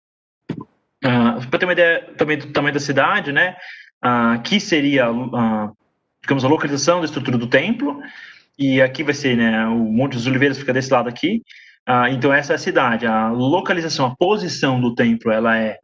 [1.04, 3.56] Ah, Para ter uma ideia também do tamanho da cidade, né?
[4.04, 5.76] Uh, aqui seria, uh,
[6.22, 8.02] digamos, a localização da estrutura do templo.
[8.58, 9.66] E aqui vai ser, né?
[9.68, 11.42] O Monte dos Oliveiras fica desse lado aqui.
[12.12, 13.08] então essa é a cidade.
[13.08, 15.80] A localização, a posição do templo, ela é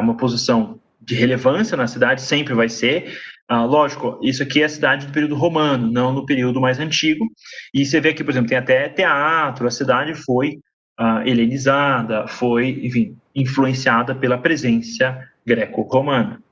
[0.00, 3.14] uma posição de relevância na cidade, sempre vai ser.
[3.48, 7.24] Ah, lógico, isso aqui é a cidade do período romano, não no período mais antigo.
[7.72, 10.58] E você vê aqui, por exemplo, tem até teatro, a cidade foi
[10.98, 16.42] ah, helenizada, foi, enfim, influenciada pela presença greco-romana.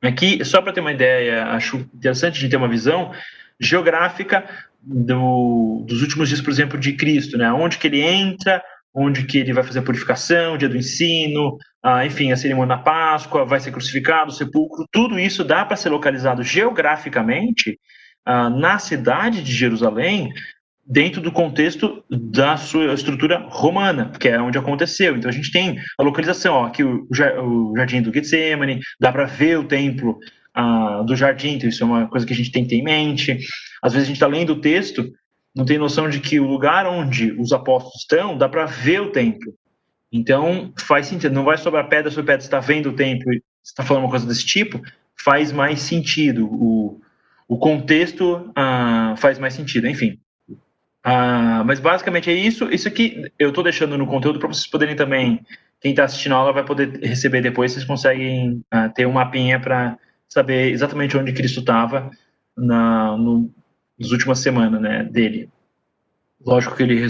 [0.00, 3.10] Aqui, só para ter uma ideia, acho interessante de ter uma visão
[3.58, 4.48] geográfica
[4.80, 7.52] do, dos últimos dias, por exemplo, de Cristo, né?
[7.52, 8.62] Onde que ele entra,
[8.94, 12.82] onde que ele vai fazer a purificação, dia do ensino, ah, enfim, a cerimônia da
[12.82, 17.78] Páscoa, vai ser crucificado, o sepulcro, tudo isso dá para ser localizado geograficamente
[18.24, 20.32] ah, na cidade de Jerusalém,
[20.84, 25.16] dentro do contexto da sua estrutura romana, que é onde aconteceu.
[25.16, 29.26] Então a gente tem a localização, ó, aqui o, o jardim do Getsemane, dá para
[29.26, 30.18] ver o templo
[30.54, 32.84] ah, do jardim, então isso é uma coisa que a gente tem que ter em
[32.84, 33.38] mente.
[33.82, 35.04] Às vezes a gente está lendo o texto
[35.58, 39.10] não tem noção de que o lugar onde os apóstolos estão, dá para ver o
[39.10, 39.52] templo.
[40.12, 41.34] Então, faz sentido.
[41.34, 44.26] Não vai sobrar pedra sobre pedra, está vendo o templo e está falando uma coisa
[44.26, 44.80] desse tipo,
[45.16, 46.46] faz mais sentido.
[46.46, 47.00] O,
[47.46, 50.18] o contexto ah, faz mais sentido, enfim.
[51.04, 52.70] Ah, mas basicamente é isso.
[52.70, 55.40] Isso aqui eu estou deixando no conteúdo para vocês poderem também.
[55.80, 57.72] Quem está assistindo a aula vai poder receber depois.
[57.72, 62.10] Vocês conseguem ah, ter um mapinha para saber exatamente onde Cristo estava
[62.56, 63.50] no,
[63.98, 65.48] nas últimas semanas né, dele.
[66.44, 67.08] Lógico que ele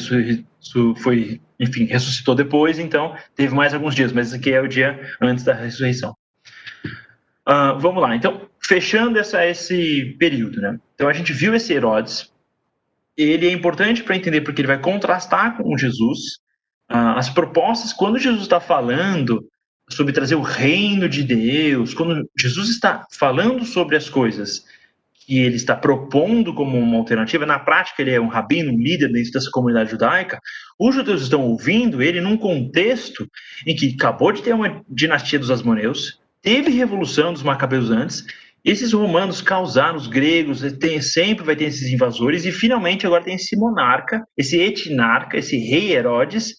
[1.02, 5.44] foi, enfim, ressuscitou depois, então teve mais alguns dias, mas aqui é o dia antes
[5.44, 6.16] da ressurreição.
[7.48, 10.78] Uh, vamos lá, então, fechando essa, esse período, né?
[10.94, 12.30] Então a gente viu esse Herodes,
[13.16, 16.18] ele é importante para entender porque ele vai contrastar com Jesus.
[16.90, 19.44] Uh, as propostas, quando Jesus está falando
[19.90, 24.64] sobre trazer o reino de Deus, quando Jesus está falando sobre as coisas
[25.28, 29.12] que ele está propondo como uma alternativa, na prática ele é um rabino, um líder
[29.12, 30.40] dentro dessa comunidade judaica,
[30.78, 33.28] os judeus estão ouvindo ele num contexto
[33.66, 38.24] em que acabou de ter uma dinastia dos Asmoneus, teve revolução dos Macabeus antes,
[38.64, 43.34] esses romanos causaram os gregos, tem, sempre vai ter esses invasores, e finalmente agora tem
[43.34, 46.54] esse monarca, esse etnarca, esse rei Herodes,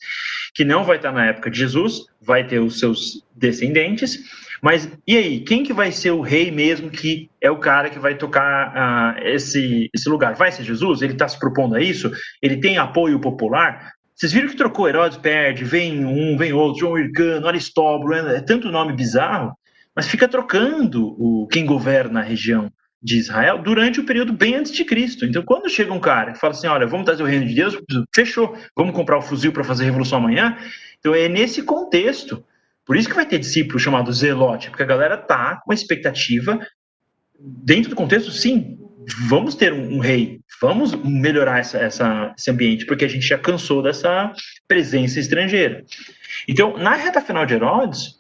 [0.54, 4.20] que não vai estar na época de Jesus, vai ter os seus descendentes,
[4.62, 8.00] mas e aí, quem que vai ser o rei mesmo que é o cara que
[8.00, 10.36] vai tocar uh, esse, esse lugar?
[10.36, 11.02] Vai ser Jesus?
[11.02, 12.12] Ele está se propondo a isso?
[12.42, 13.94] Ele tem apoio popular?
[14.16, 18.42] Vocês viram que trocou Herodes, perde, vem um, vem outro, João Hircano, Aristóbulo, é, é
[18.42, 19.54] tanto nome bizarro,
[19.96, 22.70] mas fica trocando o quem governa a região
[23.02, 25.26] de Israel durante o período bem antes de Cristo.
[25.26, 27.78] Então, quando chega um cara que fala assim, olha, vamos trazer o reino de Deus,
[28.14, 30.58] fechou, vamos comprar o fuzil para fazer a revolução amanhã.
[31.00, 32.44] Então, é nesse contexto
[32.90, 36.60] por isso que vai ter discípulo chamado zelote, porque a galera tá com uma expectativa
[37.40, 38.80] dentro do contexto, sim,
[39.28, 43.38] vamos ter um, um rei, vamos melhorar essa, essa, esse ambiente, porque a gente já
[43.38, 44.34] cansou dessa
[44.68, 45.86] presença estrangeira.
[46.48, 48.18] Então, na reta final de Herodes,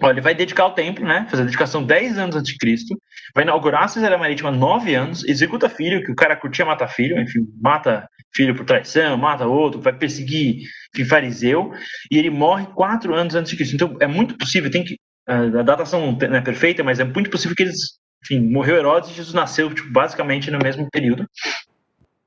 [0.00, 1.26] Olha, ele vai dedicar o templo, né?
[1.30, 2.98] Fazer a dedicação 10 anos antes de Cristo.
[3.34, 5.22] Vai inaugurar a Cesareia Marítima 9 anos.
[5.22, 7.20] Executa filho, que o cara curtia matar filho.
[7.20, 10.62] Enfim, mata filho por traição, mata outro, vai perseguir
[11.04, 11.72] fariseu.
[12.10, 13.74] E ele morre 4 anos antes de Cristo.
[13.74, 14.98] Então, é muito possível, tem que...
[15.26, 18.00] A datação não é perfeita, mas é muito possível que eles...
[18.24, 21.26] Enfim, morreu Herodes e Jesus nasceu, tipo, basicamente no mesmo período.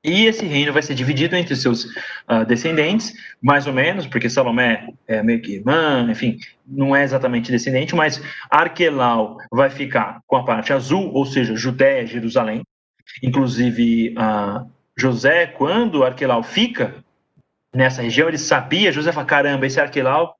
[0.06, 4.86] E esse reino vai ser dividido entre seus uh, descendentes, mais ou menos, porque Salomé
[5.08, 10.44] é meio que irmã, enfim, não é exatamente descendente, mas Arquelau vai ficar com a
[10.44, 12.62] parte azul, ou seja, Judéia, Jerusalém.
[13.20, 16.94] Inclusive, uh, José, quando Arquelau fica
[17.76, 20.34] nessa região, ele sabia, José fala, caramba, esse Arquelau,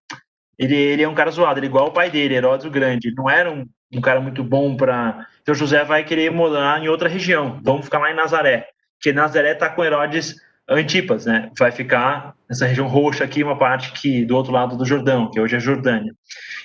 [0.59, 3.15] ele, ele é um cara zoado, ele é igual o pai dele, Herodes o Grande,
[3.15, 5.27] não era um, um cara muito bom para...
[5.43, 8.69] Então José vai querer morar em outra região, vamos ficar lá em Nazaré
[9.01, 10.37] que Nazaré está com Herodes
[10.69, 11.51] Antipas, né?
[11.57, 15.39] Vai ficar nessa região roxa aqui, uma parte que do outro lado do Jordão, que
[15.39, 16.13] hoje é Jordânia.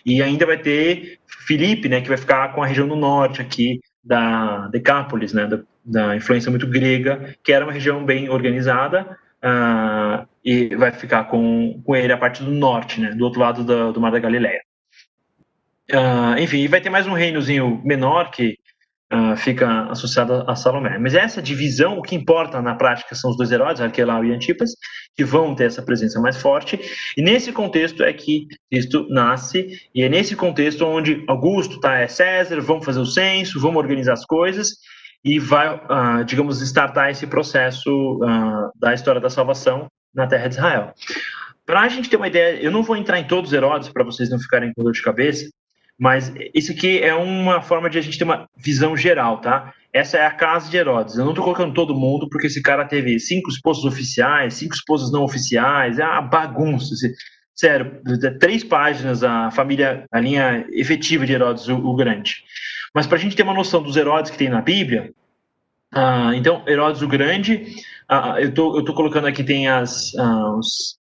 [0.04, 2.02] E ainda vai ter Filipe, né?
[2.02, 5.46] Que vai ficar com a região do norte aqui da Decápolis, né?
[5.46, 9.18] Da, da influência muito grega, que era uma região bem organizada.
[9.44, 13.12] Uh, e vai ficar com, com ele a parte do norte, né?
[13.12, 14.62] Do outro lado do, do Mar da Galileia.
[15.92, 18.58] Uh, enfim, vai ter mais um reinozinho menor que
[19.12, 20.98] uh, fica associada a Salomé.
[20.98, 24.72] Mas essa divisão, o que importa na prática são os dois heróis, Arquelau e Antipas,
[25.16, 26.80] que vão ter essa presença mais forte.
[27.18, 32.08] E nesse contexto é que Cristo nasce, e é nesse contexto onde Augusto tá, é
[32.08, 34.70] César, vamos fazer o censo, vamos organizar as coisas,
[35.24, 40.56] e vai, uh, digamos, startar esse processo uh, da história da salvação na terra de
[40.56, 40.94] Israel.
[41.66, 44.04] Para a gente ter uma ideia, eu não vou entrar em todos os Herodes para
[44.04, 45.50] vocês não ficarem com dor de cabeça,
[45.98, 49.72] mas isso aqui é uma forma de a gente ter uma visão geral, tá?
[49.94, 51.16] Essa é a casa de Herodes.
[51.16, 55.12] Eu não estou colocando todo mundo, porque esse cara teve cinco esposas oficiais, cinco esposas
[55.12, 56.96] não oficiais, é uma bagunça.
[57.54, 58.02] Sério,
[58.40, 62.38] três páginas a família, a linha efetiva de Herodes o, o Grande.
[62.94, 65.12] Mas para a gente ter uma noção dos Herodes que tem na Bíblia,
[65.94, 67.76] uh, então, Herodes o Grande,
[68.12, 70.14] uh, eu tô, estou colocando aqui, tem as,
[70.58, 70.98] os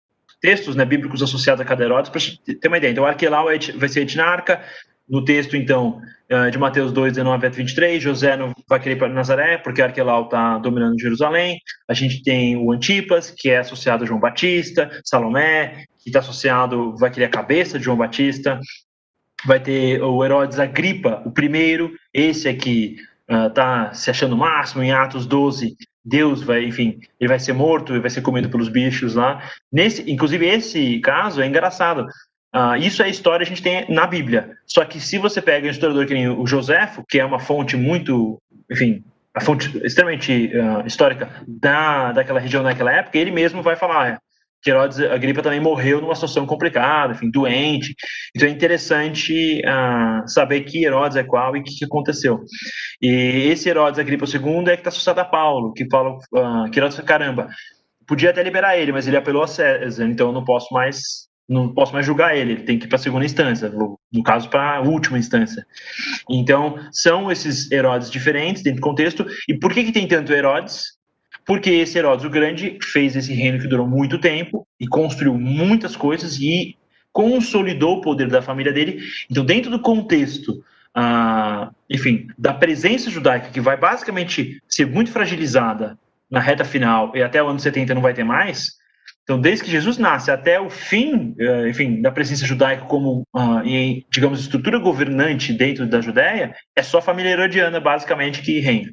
[0.41, 2.21] textos né, bíblicos associados a cada Herodes, para
[2.61, 2.91] ter uma ideia.
[2.91, 4.63] Então, Arquelau é vai ser etnarca,
[5.07, 6.01] no texto, então,
[6.51, 10.25] de Mateus 2, 19 a 23, José não vai querer ir para Nazaré, porque Arquelau
[10.25, 11.59] está dominando Jerusalém.
[11.87, 16.97] A gente tem o Antipas, que é associado a João Batista, Salomé, que está associado,
[16.97, 18.59] vai querer a cabeça de João Batista.
[19.47, 22.97] Vai ter o Herodes Agripa, o primeiro, esse aqui
[23.31, 27.95] uh, se achando o máximo, em Atos 12, Deus vai, enfim, ele vai ser morto,
[27.95, 29.43] e vai ser comido pelos bichos lá.
[29.73, 32.07] Nesse, inclusive esse caso é engraçado.
[32.55, 34.53] Uh, isso é história que a gente tem na Bíblia.
[34.67, 37.77] Só que se você pega um historiador que nem o Joséfo, que é uma fonte
[37.77, 38.39] muito,
[38.71, 39.03] enfim,
[39.35, 44.21] a fonte extremamente uh, histórica da, daquela região naquela época, ele mesmo vai falar
[44.65, 47.95] que Herodes Agripa também morreu numa situação complicada, enfim, doente.
[48.35, 52.41] Então é interessante uh, saber que Herodes é qual e o que, que, aconteceu.
[53.01, 56.81] E esse Herodes Agripa II é que está associado a Paulo, que fala uh, que
[56.81, 57.49] Herodes, caramba,
[58.07, 61.75] podia até liberar ele, mas ele apelou a César, então eu não posso mais não
[61.75, 64.79] posso mais julgar ele, ele tem que ir para a segunda instância, no caso para
[64.79, 65.67] a última instância.
[66.31, 69.27] Então, são esses Herodes diferentes dentro do contexto.
[69.47, 70.85] E por que, que tem tanto Herodes?
[71.47, 75.97] Porque esse Herodes o Grande fez esse reino que durou muito tempo e construiu muitas
[75.97, 76.77] coisas e
[77.13, 79.01] consolidou o poder da família dele.
[79.31, 80.65] Então, dentro do contexto,
[80.95, 85.99] ah, enfim, da presença judaica, que vai basicamente ser muito fragilizada
[86.31, 88.79] na reta final e até o ano 70 não vai ter mais,
[89.25, 93.27] então, desde que Jesus nasce até o fim, eh, enfim, da presença judaica como,
[93.65, 98.93] em, digamos, estrutura governante dentro da Judéia, é só a família herodiana, basicamente, que reina.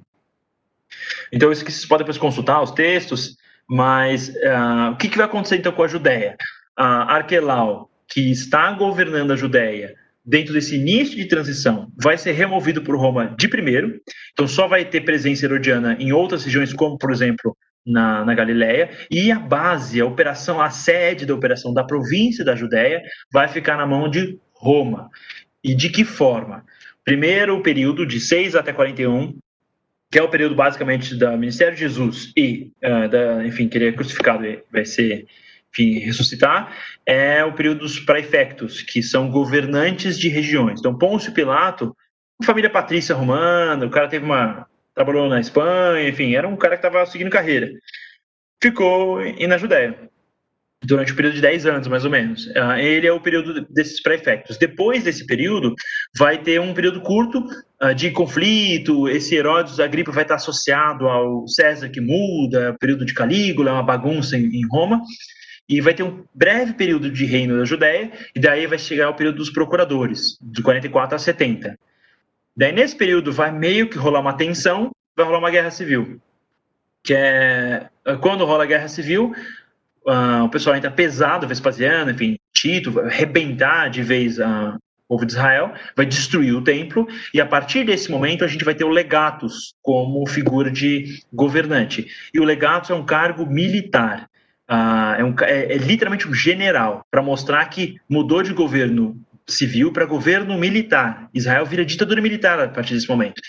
[1.32, 3.38] Então, isso que vocês podem depois consultar, os textos,
[3.70, 6.36] mas uh, o que, que, vai acontecer, então, com a Judéia?
[6.76, 12.96] Arquelau, que está governando a Judéia, dentro desse início de transição, vai ser removido por
[12.96, 14.00] Roma de primeiro,
[14.34, 18.89] então só vai ter presença herodiana em outras regiões, como, por exemplo, na, na Galileia,
[19.10, 23.78] e a base, a operação, a sede da operação da província da Judéia vai ficar
[23.78, 25.10] na mão de Roma.
[25.64, 26.64] E de que forma?
[27.04, 29.38] Primeiro, período de 6 até 41,
[30.12, 33.88] que é o período basicamente do ministério de Jesus e, uh, da, enfim, que ele
[33.88, 35.26] é crucificado e vai ser,
[35.72, 40.80] enfim, ressuscitar, é o período dos praefectos, que são governantes de regiões.
[40.80, 41.95] Então, Pôncio Pilato,
[42.43, 46.86] família patrícia romana, o cara teve uma trabalhou na Espanha, enfim, era um cara que
[46.86, 47.72] estava seguindo carreira.
[48.62, 50.11] Ficou e na Judéia
[50.84, 52.48] durante o um período de 10 anos, mais ou menos.
[52.48, 54.58] Uh, ele é o período desses prefectos.
[54.58, 55.76] Depois desse período,
[56.18, 57.46] vai ter um período curto
[57.82, 59.08] uh, de conflito.
[59.08, 63.84] Esse Herodes Agripa vai estar associado ao César que muda, período de Calígula, é uma
[63.84, 65.02] bagunça em, em Roma.
[65.70, 69.14] E vai ter um breve período de reino da Judéia, e daí vai chegar o
[69.14, 71.80] período dos procuradores, de 44 a 70.
[72.58, 76.20] Daí, nesse período, vai meio que rolar uma tensão, vai rolar uma guerra civil.
[77.04, 77.88] Que é
[78.20, 79.34] quando rola a guerra civil,
[80.06, 84.76] uh, o pessoal entra pesado, Vespasiano, enfim, Tito, vai arrebentar de vez uh,
[85.08, 88.64] o povo de Israel, vai destruir o templo, e a partir desse momento a gente
[88.64, 92.08] vai ter o legatus como figura de governante.
[92.34, 94.30] E o legatus é um cargo militar.
[94.70, 99.91] Uh, é, um, é, é literalmente um general, para mostrar que mudou de governo civil
[99.91, 101.30] para governo militar.
[101.34, 103.41] Israel vira ditadura militar a partir desse momento.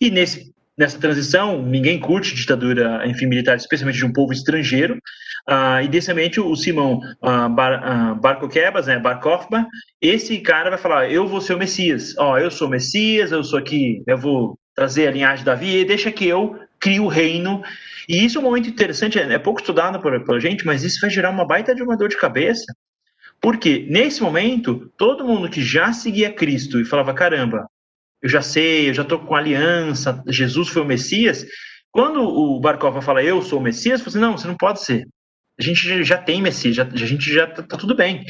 [0.00, 4.96] E nesse, nessa transição, ninguém curte ditadura, enfim, militar, especialmente de um povo estrangeiro.
[5.48, 9.66] Uh, e desse ambiente, o Simão uh, Bar, uh, Barcoquebas, né, Barkofba,
[10.00, 12.14] esse cara vai falar: Eu vou ser o Messias.
[12.18, 15.84] Ó, eu sou o Messias, eu sou aqui, eu vou trazer a linhagem de Davi,
[15.84, 17.62] deixa que eu crio o reino.
[18.08, 21.10] E isso é um momento interessante, é, é pouco estudado por gente, mas isso vai
[21.10, 22.64] gerar uma baita de uma dor de cabeça,
[23.40, 27.66] porque nesse momento, todo mundo que já seguia Cristo e falava: caramba,
[28.22, 31.44] eu já sei, eu já estou com aliança, Jesus foi o Messias.
[31.90, 35.06] Quando o Barkov fala eu sou o Messias, você assim, não, você não pode ser.
[35.58, 38.24] A gente já tem Messias, já, a gente já está tá tudo bem.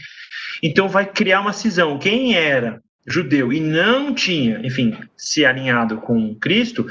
[0.62, 1.98] Então vai criar uma cisão.
[1.98, 6.86] Quem era judeu e não tinha, enfim, se alinhado com Cristo,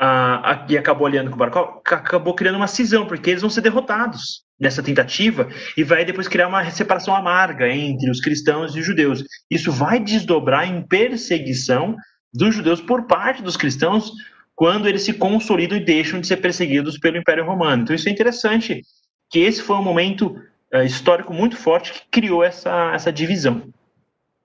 [0.00, 3.60] uh, e acabou alinhando com o Barkov, acabou criando uma cisão, porque eles vão ser
[3.60, 8.86] derrotados nessa tentativa e vai depois criar uma separação amarga entre os cristãos e os
[8.86, 9.24] judeus.
[9.50, 11.96] Isso vai desdobrar em perseguição
[12.32, 14.12] dos judeus por parte dos cristãos
[14.54, 17.82] quando eles se consolidam e deixam de ser perseguidos pelo Império Romano.
[17.82, 18.82] Então isso é interessante,
[19.30, 20.36] que esse foi um momento
[20.72, 23.62] uh, histórico muito forte que criou essa, essa divisão.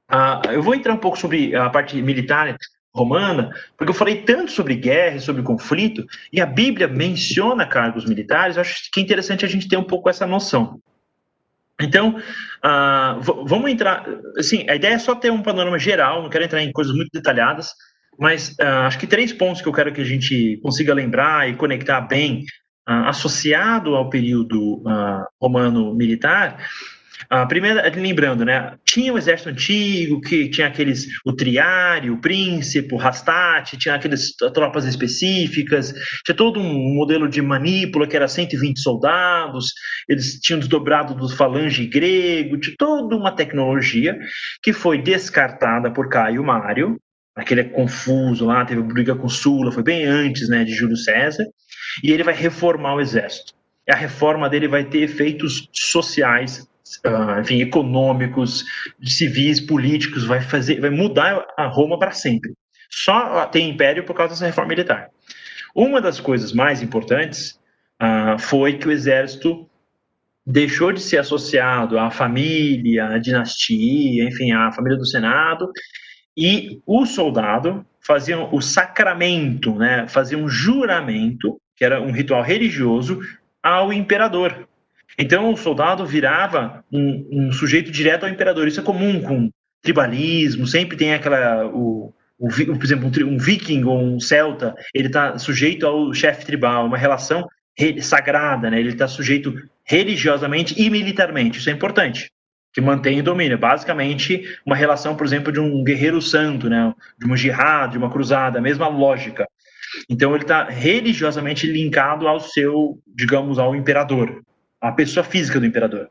[0.10, 2.58] Uh, eu vou entrar um pouco sobre a parte militar
[2.96, 8.06] romana, porque eu falei tanto sobre guerra e sobre conflito, e a Bíblia menciona cargos
[8.06, 10.82] militares, acho que é interessante a gente ter um pouco essa noção.
[11.82, 14.06] Então, uh, vamos entrar.
[14.38, 17.10] Assim, a ideia é só ter um panorama geral, não quero entrar em coisas muito
[17.14, 17.70] detalhadas,
[18.20, 21.56] mas uh, acho que três pontos que eu quero que a gente consiga lembrar e
[21.56, 22.46] conectar bem,
[22.90, 24.82] uh, associado ao período
[25.40, 26.58] romano militar,
[27.30, 32.94] a primeira, lembrando, né, tinha o exército antigo, que tinha aqueles, o triário, o príncipe,
[32.94, 35.94] o rastate, tinha aqueles tropas específicas,
[36.24, 39.74] tinha todo um modelo de manípula que era 120 soldados,
[40.08, 44.18] eles tinham desdobrado do falange grego, tinha toda uma tecnologia
[44.62, 46.98] que foi descartada por Caio Mário,
[47.36, 51.46] aquele é confuso lá, teve briga com Sula, foi bem antes, né, de Júlio César,
[52.04, 53.54] e ele vai reformar o exército.
[53.90, 56.68] A reforma dele vai ter efeitos sociais
[57.06, 58.64] uh, enfim, econômicos,
[59.04, 62.54] civis, políticos, vai fazer, vai mudar a Roma para sempre.
[62.90, 65.10] Só tem império por causa dessa reforma militar.
[65.76, 67.60] Uma das coisas mais importantes
[68.02, 69.70] uh, foi que o exército
[70.46, 75.70] deixou de ser associado à família, à dinastia, enfim, à família do Senado,
[76.36, 83.20] e o soldado fazia o sacramento, né, fazia um juramento, que era um ritual religioso,
[83.62, 84.67] ao imperador.
[85.18, 88.68] Então o soldado virava um, um, sujeito direto ao imperador.
[88.68, 89.50] Isso é comum com
[89.82, 91.66] tribalismo, sempre tem aquela.
[91.68, 96.46] O, o, por exemplo, um, um viking ou um celta, ele está sujeito ao chefe
[96.46, 97.48] tribal, uma relação
[98.02, 98.80] sagrada, né?
[98.80, 99.54] ele está sujeito
[99.84, 101.60] religiosamente e militarmente.
[101.60, 102.32] Isso é importante,
[102.74, 103.58] que mantém o domínio.
[103.58, 106.94] Basicamente, uma relação, por exemplo, de um guerreiro santo, né?
[107.20, 109.48] de uma jihad, de uma cruzada, a mesma lógica.
[110.10, 114.42] Então, ele está religiosamente linkado ao seu, digamos, ao imperador,
[114.82, 116.10] à pessoa física do imperador.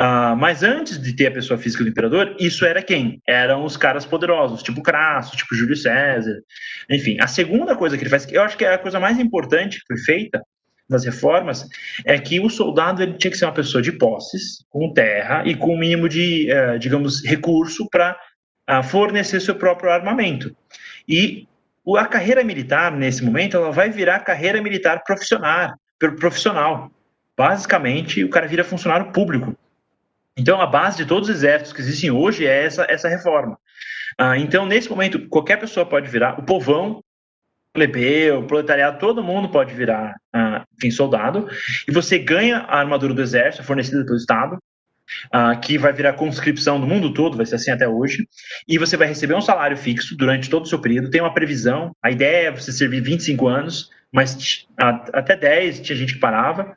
[0.00, 3.20] Uh, mas antes de ter a pessoa física do imperador, isso era quem?
[3.26, 6.40] Eram os caras poderosos, tipo Crasso, tipo Júlio César.
[6.88, 9.18] Enfim, a segunda coisa que ele faz, que eu acho que é a coisa mais
[9.18, 10.40] importante que foi feita,
[10.88, 11.68] das reformas
[12.04, 15.54] é que o soldado ele tinha que ser uma pessoa de posses, com terra e
[15.54, 20.56] com o um mínimo de, uh, digamos, recurso para uh, eh, fornecer seu próprio armamento.
[21.06, 21.46] E
[21.96, 25.74] a carreira militar, nesse momento, ela vai virar carreira militar profissional.
[25.98, 26.90] profissional.
[27.38, 29.56] Basicamente, o cara vira funcionário público.
[30.36, 33.56] Então, a base de todos os exércitos que existem hoje é essa, essa reforma.
[34.20, 36.40] Uh, então, nesse momento, qualquer pessoa pode virar.
[36.40, 37.00] O povão
[37.72, 41.48] plebeu, proletariado, todo mundo pode virar, uh, enfim, soldado,
[41.86, 44.58] e você ganha a armadura do exército, fornecida pelo Estado,
[45.26, 48.26] uh, que vai virar conscrição do mundo todo, vai ser assim até hoje,
[48.66, 51.94] e você vai receber um salário fixo durante todo o seu período, tem uma previsão,
[52.02, 54.66] a ideia é você servir 25 anos, mas
[55.12, 56.76] até 10 tinha gente que parava,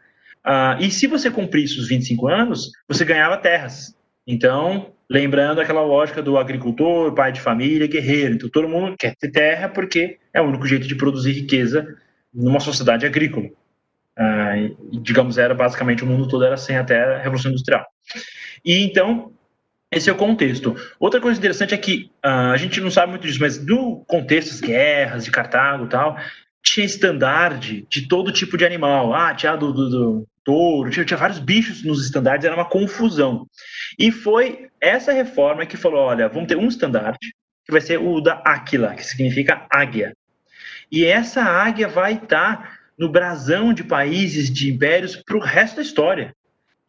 [0.79, 3.95] e se você cumprisse os 25 anos, você ganhava terras.
[4.25, 8.35] Então, Lembrando aquela lógica do agricultor, pai de família, guerreiro.
[8.35, 11.85] Então todo mundo quer ter terra porque é o único jeito de produzir riqueza
[12.33, 13.49] numa sociedade agrícola.
[14.17, 17.85] Ah, e, digamos, era basicamente o mundo todo era assim até a Revolução Industrial.
[18.63, 19.33] E então,
[19.91, 20.77] esse é o contexto.
[20.97, 24.51] Outra coisa interessante é que ah, a gente não sabe muito disso, mas no contexto
[24.51, 26.17] das guerras de Cartago e tal,
[26.63, 29.13] tinha estandarte de todo tipo de animal.
[29.13, 33.47] Ah, tinha do, do, do touro, tinha, tinha, vários bichos nos estandartes, era uma confusão.
[33.97, 37.33] E foi essa reforma que falou: olha, vamos ter um estandarte,
[37.65, 40.15] que vai ser o da Áquila, que significa águia.
[40.91, 45.81] E essa águia vai estar no brasão de países, de impérios, para o resto da
[45.81, 46.35] história.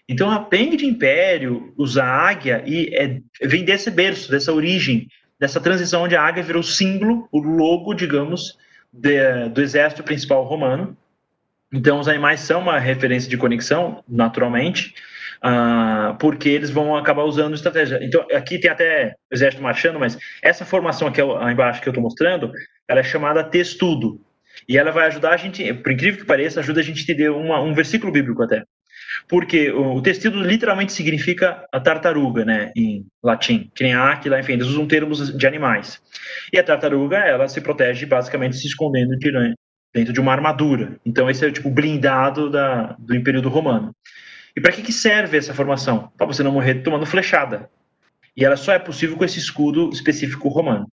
[0.09, 5.07] Então, a PENG de império usa a águia e é, vem desse berço, dessa origem,
[5.39, 8.59] dessa transição onde a águia virou símbolo, o logo, digamos,
[8.93, 10.97] de, do exército principal romano.
[11.72, 14.95] Então, os animais são uma referência de conexão, naturalmente,
[15.43, 17.99] uh, porque eles vão acabar usando estratégia.
[18.03, 22.03] Então, aqui tem até o exército marchando, mas essa formação aqui embaixo que eu estou
[22.03, 22.53] mostrando,
[22.86, 24.20] ela é chamada testudo.
[24.68, 27.30] E ela vai ajudar a gente, por incrível que pareça, ajuda a gente a entender
[27.30, 28.64] uma, um versículo bíblico até.
[29.29, 34.41] Porque o, o tecido literalmente significa a tartaruga, né, em latim, que nem a áquila,
[34.41, 36.01] enfim, eles usam termos de animais.
[36.53, 39.55] E a tartaruga, ela se protege basicamente se escondendo de,
[39.93, 40.99] dentro de uma armadura.
[41.05, 43.95] Então esse é o tipo blindado da, do Império Romano.
[44.57, 46.12] E para que, que serve essa formação?
[46.16, 47.70] Para você não morrer tomando flechada.
[48.37, 50.87] E ela só é possível com esse escudo específico romano.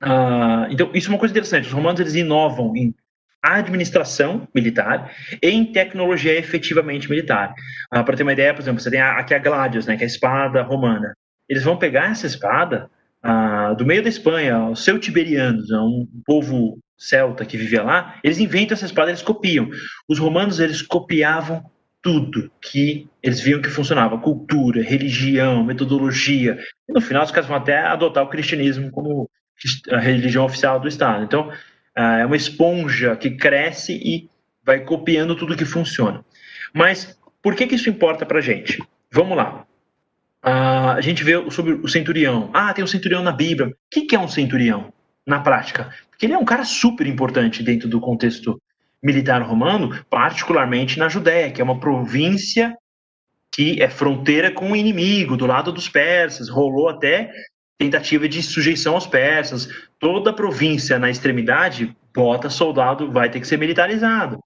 [0.00, 1.66] Ah, então isso é uma coisa interessante.
[1.66, 2.94] Os romanos eles inovam em
[3.44, 7.54] administração militar em tecnologia efetivamente militar.
[7.90, 10.06] Ah, para ter uma ideia, por exemplo, você tem aqui a Gladius, né, que é
[10.06, 11.14] a espada romana.
[11.48, 12.90] Eles vão pegar essa espada
[13.22, 18.38] ah, do meio da Espanha, os celtiberianos, é um povo celta que vivia lá, eles
[18.38, 19.68] inventam essa espada, eles copiam.
[20.08, 21.62] Os romanos, eles copiavam
[22.04, 26.58] tudo que eles viam que funcionava, cultura, religião, metodologia.
[26.86, 29.28] E no final, os caras vão até adotar o cristianismo como
[29.90, 31.24] a religião oficial do Estado.
[31.24, 31.50] Então,
[31.96, 34.28] ah, é uma esponja que cresce e
[34.64, 36.24] vai copiando tudo que funciona.
[36.72, 38.82] Mas por que, que isso importa para gente?
[39.10, 39.64] Vamos lá.
[40.44, 42.50] Uh, a gente vê sobre o centurião.
[42.52, 43.68] Ah, tem um centurião na Bíblia.
[43.68, 44.92] O que, que é um centurião
[45.26, 45.90] na prática?
[46.10, 48.60] Porque ele é um cara super importante dentro do contexto
[49.02, 52.76] militar romano, particularmente na Judéia, que é uma província
[53.52, 56.48] que é fronteira com o inimigo, do lado dos persas.
[56.48, 57.30] Rolou até
[57.78, 59.68] tentativa de sujeição aos persas.
[59.98, 64.38] Toda província na extremidade bota soldado, vai ter que ser militarizado.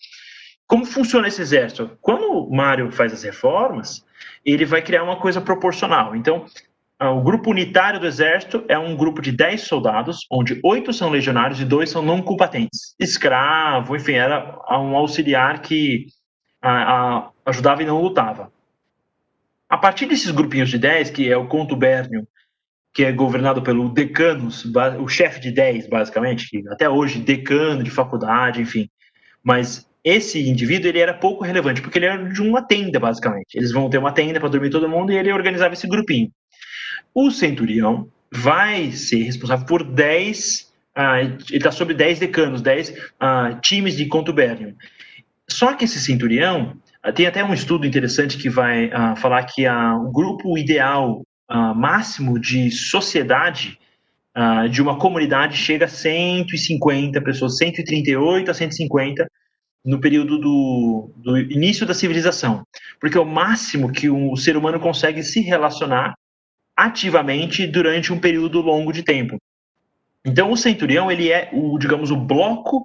[0.67, 1.97] Como funciona esse exército?
[2.01, 4.05] Quando o Mário faz as reformas,
[4.45, 6.15] ele vai criar uma coisa proporcional.
[6.15, 6.45] Então,
[7.01, 11.61] o grupo unitário do exército é um grupo de 10 soldados, onde oito são legionários
[11.61, 12.95] e dois são não combatentes.
[12.99, 16.07] Escravo, enfim, era um auxiliar que
[16.61, 16.73] a,
[17.19, 18.53] a, ajudava e não lutava.
[19.69, 22.27] A partir desses grupinhos de 10, que é o contubérnio,
[22.99, 24.67] que é governado pelo decanos,
[24.99, 28.91] o chefe de 10, basicamente, que até hoje decano de faculdade, enfim.
[29.41, 33.55] Mas esse indivíduo ele era pouco relevante, porque ele era de uma tenda, basicamente.
[33.55, 36.29] Eles vão ter uma tenda para dormir todo mundo e ele organizava esse grupinho.
[37.15, 43.61] O centurião vai ser responsável por 10, ah, ele está sobre 10 decanos, 10 ah,
[43.63, 44.75] times de contubérnio.
[45.49, 50.11] Só que esse centurião, ah, tem até um estudo interessante que vai falar que o
[50.11, 53.79] grupo ideal ah, máximo de sociedade
[54.71, 59.29] de uma comunidade chega a 150 pessoas, 138 a 150
[59.85, 62.65] no período do, do início da civilização,
[63.01, 66.15] porque é o máximo que o ser humano consegue se relacionar
[66.77, 69.37] ativamente durante um período longo de tempo.
[70.25, 72.85] Então, o centurião ele é o, digamos, o bloco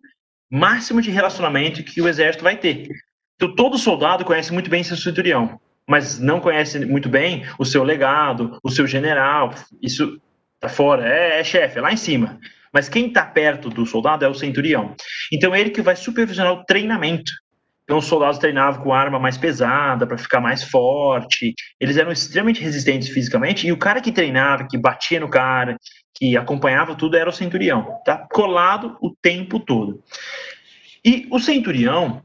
[0.49, 2.87] máximo de relacionamento que o exército vai ter.
[3.35, 7.83] Então, todo soldado conhece muito bem seu centurião, mas não conhece muito bem o seu
[7.83, 9.53] legado, o seu general.
[9.81, 10.19] Isso
[10.59, 12.39] tá fora, é, é chefe, é lá em cima.
[12.71, 14.95] Mas quem está perto do soldado é o centurião.
[15.31, 17.31] Então, é ele que vai supervisionar o treinamento.
[17.83, 21.53] Então, os soldados treinavam com arma mais pesada para ficar mais forte.
[21.79, 23.67] Eles eram extremamente resistentes fisicamente.
[23.67, 25.77] E o cara que treinava, que batia no cara,
[26.15, 27.99] que acompanhava tudo, era o centurião.
[28.05, 30.01] Tá colado o tempo todo.
[31.05, 32.23] E o centurião,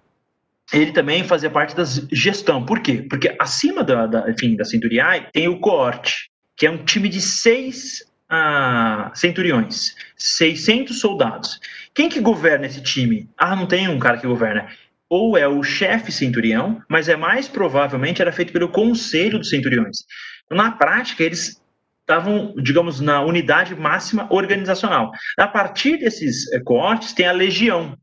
[0.73, 2.65] ele também fazia parte da gestão.
[2.65, 3.07] Por quê?
[3.09, 7.21] Porque acima da, da, enfim, da centuriai tem o coorte, que é um time de
[7.21, 11.59] seis ah, centuriões, 600 soldados.
[11.95, 13.29] Quem que governa esse time?
[13.37, 14.69] Ah, não tem um cara que governa.
[15.09, 20.05] Ou é o chefe centurião, mas é mais provavelmente era feito pelo conselho dos centuriões.
[20.51, 21.63] Na prática, eles
[22.01, 25.11] estavam, digamos, na unidade máxima organizacional.
[25.39, 27.97] A partir desses é, coortes, tem a legião,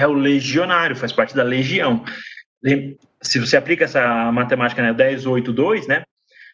[0.00, 2.04] é o legionário, faz parte da legião.
[3.22, 6.02] Se você aplica essa matemática, né, 10, 8, 2, né,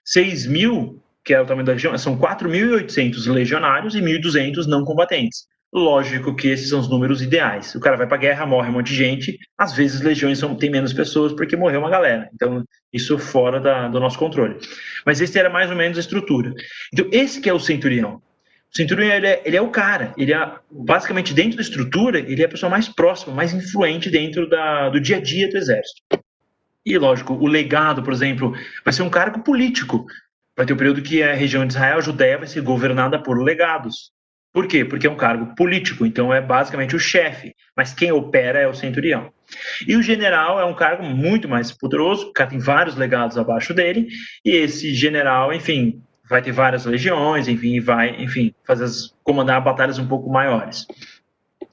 [0.05, 5.47] 6 mil, que é o tamanho da legião, são 4.800 legionários e 1.200 não combatentes.
[5.73, 7.75] Lógico que esses são os números ideais.
[7.75, 10.55] O cara vai para a guerra, morre um monte de gente, às vezes legiões são,
[10.55, 12.29] tem menos pessoas porque morreu uma galera.
[12.33, 14.57] Então, isso fora da, do nosso controle.
[15.05, 16.55] Mas esse era mais ou menos a estrutura.
[16.93, 18.23] Então, esse que é o centurião.
[18.75, 22.43] O centurião ele é, ele é, o cara, ele é basicamente dentro da estrutura, ele
[22.43, 26.03] é a pessoa mais próxima, mais influente dentro da, do dia a dia do exército.
[26.85, 28.53] E lógico, o legado, por exemplo,
[28.85, 30.05] vai ser um cargo político.
[30.57, 33.23] Vai ter o um período que a região de Israel, a Judéia, vai ser governada
[33.23, 34.13] por legados.
[34.53, 34.85] Por quê?
[34.85, 38.75] Porque é um cargo político, então é basicamente o chefe, mas quem opera é o
[38.75, 39.33] centurião.
[39.87, 44.09] E o general é um cargo muito mais poderoso, tem vários legados abaixo dele,
[44.45, 49.99] e esse general, enfim, vai ter várias legiões, enfim, vai, enfim, fazer as, comandar batalhas
[49.99, 50.87] um pouco maiores.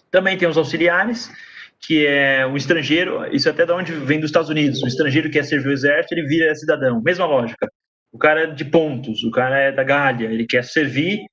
[0.09, 1.31] Também tem os auxiliares,
[1.79, 5.39] que é o estrangeiro, isso até de onde vem dos Estados Unidos, o estrangeiro que
[5.39, 7.71] quer servir o exército, ele vira cidadão, mesma lógica.
[8.11, 11.25] O cara é de pontos, o cara é da Gália, ele quer servir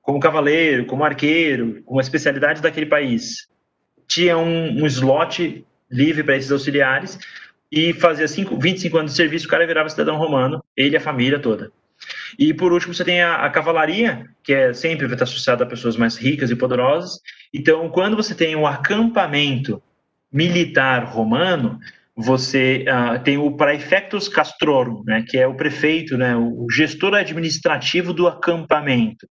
[0.00, 3.46] como cavaleiro, como arqueiro, com uma especialidade daquele país.
[4.08, 7.18] Tinha um, um slot livre para esses auxiliares
[7.70, 11.00] e fazia cinco, 25 anos de serviço, o cara virava cidadão romano, ele e a
[11.00, 11.70] família toda.
[12.38, 15.66] E por último, você tem a, a, cavalaria, que é sempre vai estar associada a
[15.66, 17.20] pessoas mais ricas e poderosas.
[17.52, 19.82] Então, quando você tem um acampamento
[20.32, 21.78] militar romano,
[22.16, 28.12] você uh, tem o praefectus castrorum, né, que é o prefeito, né, o gestor administrativo
[28.12, 29.26] do acampamento.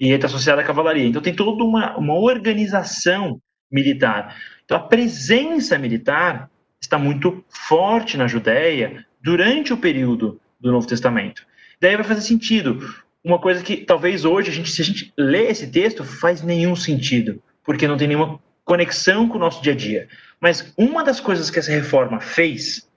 [0.00, 1.06] E ele está associado à cavalaria.
[1.06, 4.36] Então, tem toda uma, uma organização militar.
[4.64, 6.50] Então, a presença militar
[6.80, 11.42] está muito forte na Judéia durante o período do Novo Testamento.
[11.80, 12.78] Daí vai fazer sentido.
[13.22, 16.76] Uma coisa que talvez hoje, a gente, se a gente lê esse texto, faz nenhum
[16.76, 20.08] sentido, porque não tem nenhuma conexão com o nosso dia a dia.
[20.40, 22.88] Mas uma das coisas que essa reforma fez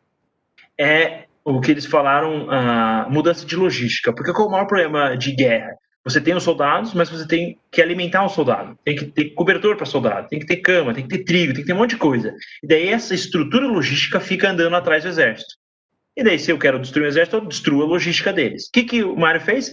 [0.78, 4.14] é o que eles falaram, a mudança de logística.
[4.14, 5.76] Porque qual é o maior problema de guerra?
[6.04, 8.78] Você tem os soldados, mas você tem que alimentar o soldado.
[8.86, 11.62] Tem que ter cobertor para soldado, tem que ter cama, tem que ter trigo, tem
[11.62, 12.34] que ter um monte de coisa.
[12.64, 15.56] E daí essa estrutura logística fica andando atrás do exército.
[16.16, 18.68] E daí, se eu quero destruir o exército, eu destruo a logística deles.
[18.68, 19.72] O que, que o Mário fez?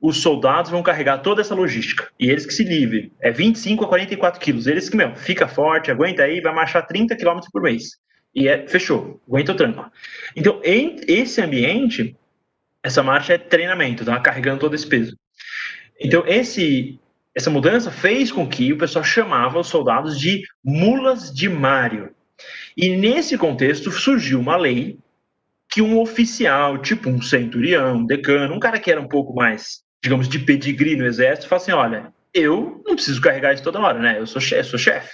[0.00, 2.08] Os soldados vão carregar toda essa logística.
[2.18, 3.12] E eles que se livrem.
[3.20, 4.66] É 25 a 44 quilos.
[4.66, 7.98] Eles que, meu, fica forte, aguenta aí, vai marchar 30 quilômetros por mês.
[8.34, 9.90] E é, fechou, aguenta o tranco.
[10.36, 12.16] Então, em esse ambiente,
[12.82, 14.20] essa marcha é treinamento, tá?
[14.20, 15.16] Carregando todo esse peso.
[16.00, 17.00] Então, esse,
[17.34, 22.14] essa mudança fez com que o pessoal chamava os soldados de mulas de Mário.
[22.76, 24.98] E nesse contexto surgiu uma lei
[25.70, 29.82] que um oficial, tipo um centurião, um decano, um cara que era um pouco mais,
[30.02, 33.98] digamos, de pedigree no exército, fala assim: olha, eu não preciso carregar isso toda hora,
[33.98, 34.18] né?
[34.18, 35.10] Eu sou chefe, sou chefe.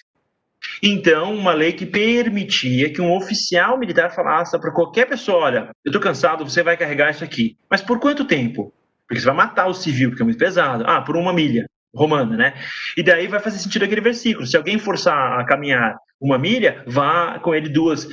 [0.83, 5.91] Então, uma lei que permitia que um oficial militar falasse para qualquer pessoa: olha, eu
[5.91, 7.57] estou cansado, você vai carregar isso aqui.
[7.71, 8.73] Mas por quanto tempo?
[9.07, 10.85] Porque você vai matar o civil, porque é muito pesado.
[10.87, 12.55] Ah, por uma milha romana, né?
[12.97, 14.47] E daí vai fazer sentido aquele versículo.
[14.47, 18.09] Se alguém forçar a caminhar uma milha, vá com ele duas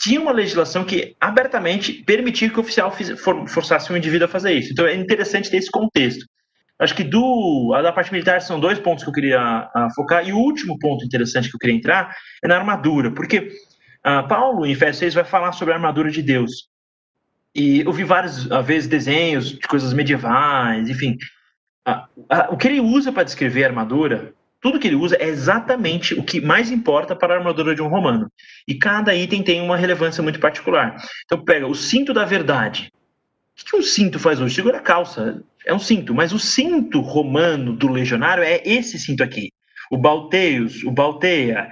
[0.00, 2.94] tinha uma legislação que abertamente permitia que o oficial
[3.48, 4.72] forçasse um indivíduo a fazer isso.
[4.72, 6.24] Então é interessante ter esse contexto.
[6.78, 10.32] Acho que do, da parte militar são dois pontos que eu queria a, focar, e
[10.32, 13.50] o último ponto interessante que eu queria entrar é na armadura, porque
[14.04, 16.68] a, Paulo, em Efésios 6, vai falar sobre a armadura de Deus.
[17.52, 21.16] E eu vi várias vezes desenhos de coisas medievais, enfim.
[22.50, 26.22] o que ele usa para descrever a armadura Tudo que ele usa é exatamente o
[26.22, 28.30] que mais importa para a armadura de um romano.
[28.66, 30.96] E cada item tem uma relevância muito particular.
[31.24, 32.92] Então pega o cinto da verdade.
[33.60, 34.54] O que um cinto faz hoje?
[34.54, 35.42] Segura a calça.
[35.64, 39.52] É um cinto, mas o cinto romano do legionário é esse cinto aqui.
[39.90, 41.68] O balteios, o balteia.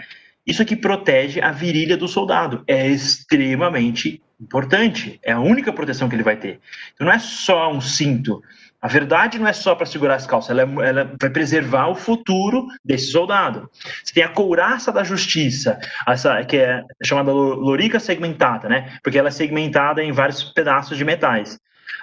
[0.46, 2.62] Isso aqui protege a virilha do soldado.
[2.68, 5.18] É extremamente importante.
[5.24, 6.60] É a única proteção que ele vai ter.
[6.94, 8.40] Então não é só um cinto.
[8.86, 11.96] A verdade não é só para segurar as calças, ela, é, ela, vai preservar o
[11.96, 13.68] futuro desse soldado.
[14.04, 15.76] Você tem a couraça da justiça,
[16.06, 18.96] essa, que é chamada lorica segmentada, né?
[19.02, 21.58] Porque ela é segmentada em vários pedaços de metais.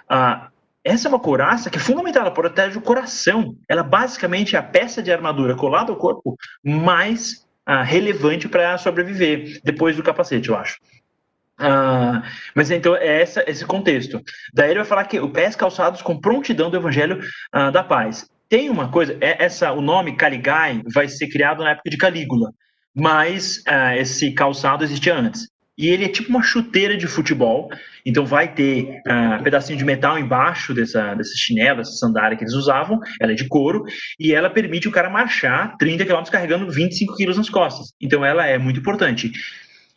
[0.09, 0.49] Ah,
[0.83, 3.55] essa é uma couraça que é fundamental, ela protege o coração.
[3.69, 9.61] Ela basicamente é a peça de armadura colada ao corpo mais ah, relevante para sobreviver,
[9.63, 10.79] depois do capacete, eu acho.
[11.57, 12.23] Ah,
[12.55, 14.21] mas então é essa, esse contexto.
[14.53, 17.19] Daí ele vai falar que o pés calçados com prontidão do evangelho
[17.51, 18.27] ah, da paz.
[18.49, 22.51] Tem uma coisa, é, essa, o nome Caligai vai ser criado na época de Calígula,
[22.95, 25.47] mas ah, esse calçado existia antes.
[25.75, 27.67] E ele é tipo uma chuteira de futebol,
[28.05, 29.01] então vai ter
[29.39, 33.47] um pedacinho de metal embaixo dessa, dessa chinela, sandália que eles usavam, ela é de
[33.47, 33.83] couro,
[34.19, 37.87] e ela permite o cara marchar 30 km carregando 25 kg nas costas.
[37.99, 39.31] Então ela é muito importante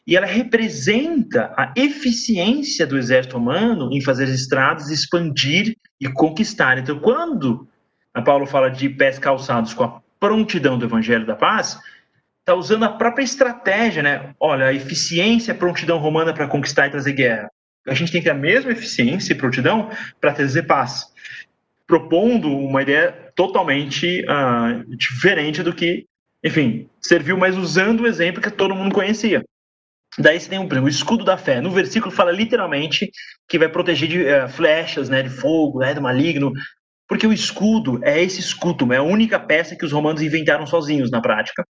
[0.06, 6.78] e ela representa a eficiência do exército romano em fazer as estradas expandir e conquistar.
[6.78, 7.68] Então, quando
[8.14, 11.78] a Paulo fala de pés calçados com a prontidão do Evangelho da Paz,
[12.38, 14.34] está usando a própria estratégia, né?
[14.38, 17.50] Olha, a eficiência e a prontidão romana para conquistar e trazer guerra.
[17.86, 19.90] A gente tem que ter a mesma eficiência e prontidão
[20.20, 21.06] para trazer paz,
[21.86, 26.06] propondo uma ideia totalmente uh, diferente do que,
[26.44, 29.44] enfim, serviu, mas usando o exemplo que todo mundo conhecia.
[30.18, 31.60] Daí você tem um, o escudo da fé.
[31.60, 33.10] No versículo fala literalmente
[33.48, 36.52] que vai proteger de uh, flechas, né, de fogo, né, do maligno,
[37.08, 41.10] porque o escudo é esse escudo, é a única peça que os romanos inventaram sozinhos
[41.10, 41.64] na prática.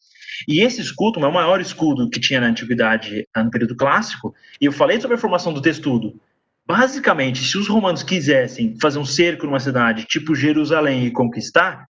[0.48, 4.34] E esse escudo é o maior escudo que tinha na antiguidade, no período clássico.
[4.60, 6.18] E eu falei sobre a formação do textudo.
[6.66, 11.86] Basicamente, se os romanos quisessem fazer um cerco numa cidade tipo Jerusalém e conquistar,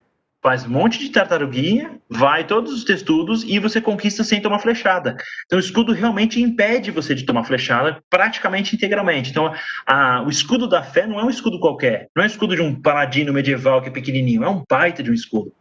[0.41, 5.15] faz um monte de tartaruguinha, vai todos os testudos e você conquista sem tomar flechada.
[5.45, 9.29] Então o escudo realmente impede você de tomar flechada praticamente integralmente.
[9.29, 9.53] Então
[9.85, 12.61] a, o escudo da fé não é um escudo qualquer, não é um escudo de
[12.61, 15.53] um paladino medieval que é pequenininho, é um baita de um escudo.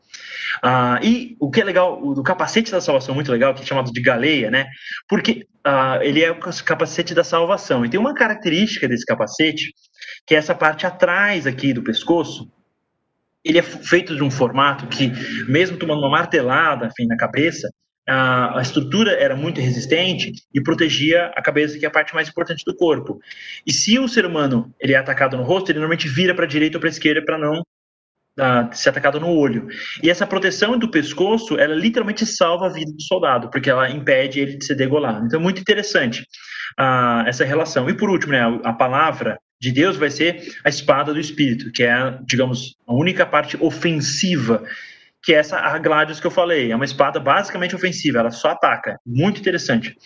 [0.62, 3.92] Ah, e o que é legal, o capacete da salvação, muito legal, que é chamado
[3.92, 4.66] de galeia, né?
[5.08, 7.84] Porque ah, ele é o capacete da salvação.
[7.84, 9.72] E tem uma característica desse capacete,
[10.26, 12.50] que é essa parte atrás aqui do pescoço,
[13.44, 15.10] ele é feito de um formato que,
[15.48, 17.68] mesmo tomando uma martelada enfim, na cabeça,
[18.08, 22.28] a, a, estrutura era muito resistente e protegia a cabeça, que é a parte mais
[22.28, 23.20] importante do corpo.
[23.66, 26.48] E se o ser humano ele é atacado no rosto, ele normalmente vira para a
[26.48, 29.68] direita ou para a esquerda para não uh, ser atacado no olho.
[30.02, 34.40] E essa proteção do pescoço, ela literalmente salva a vida do soldado, porque ela impede
[34.40, 35.26] ele de ser degolado.
[35.26, 36.22] Então, é muito interessante
[36.78, 37.88] uh, essa relação.
[37.88, 41.70] E por último, né, a, a palavra de Deus vai ser a espada do Espírito,
[41.70, 44.64] que é, digamos, a única parte ofensiva,
[45.22, 46.72] que é essa a Gladius que eu falei.
[46.72, 48.98] É uma espada basicamente ofensiva, ela só ataca.
[49.04, 49.96] Muito interessante.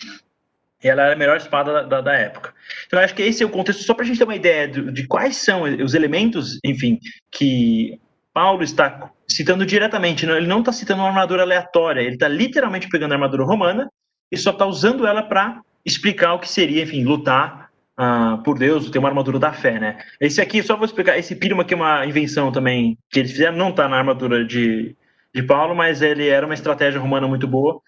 [0.83, 2.53] Ela é a melhor espada da, da, da época.
[2.85, 4.91] Então, acho que esse é o contexto, só para a gente ter uma ideia de,
[4.91, 6.99] de quais são os elementos, enfim,
[7.31, 7.97] que
[8.33, 10.25] Paulo está citando diretamente.
[10.25, 13.89] Não, ele não está citando uma armadura aleatória, ele está literalmente pegando a armadura romana
[14.29, 17.64] e só está usando ela para explicar o que seria, enfim, lutar
[17.97, 19.97] ah, por Deus, tem uma armadura da fé, né?
[20.19, 23.57] Esse aqui, só vou explicar, esse pirma aqui é uma invenção também que eles fizeram,
[23.57, 24.95] não está na armadura de,
[25.33, 27.79] de Paulo, mas ele era uma estratégia romana muito boa,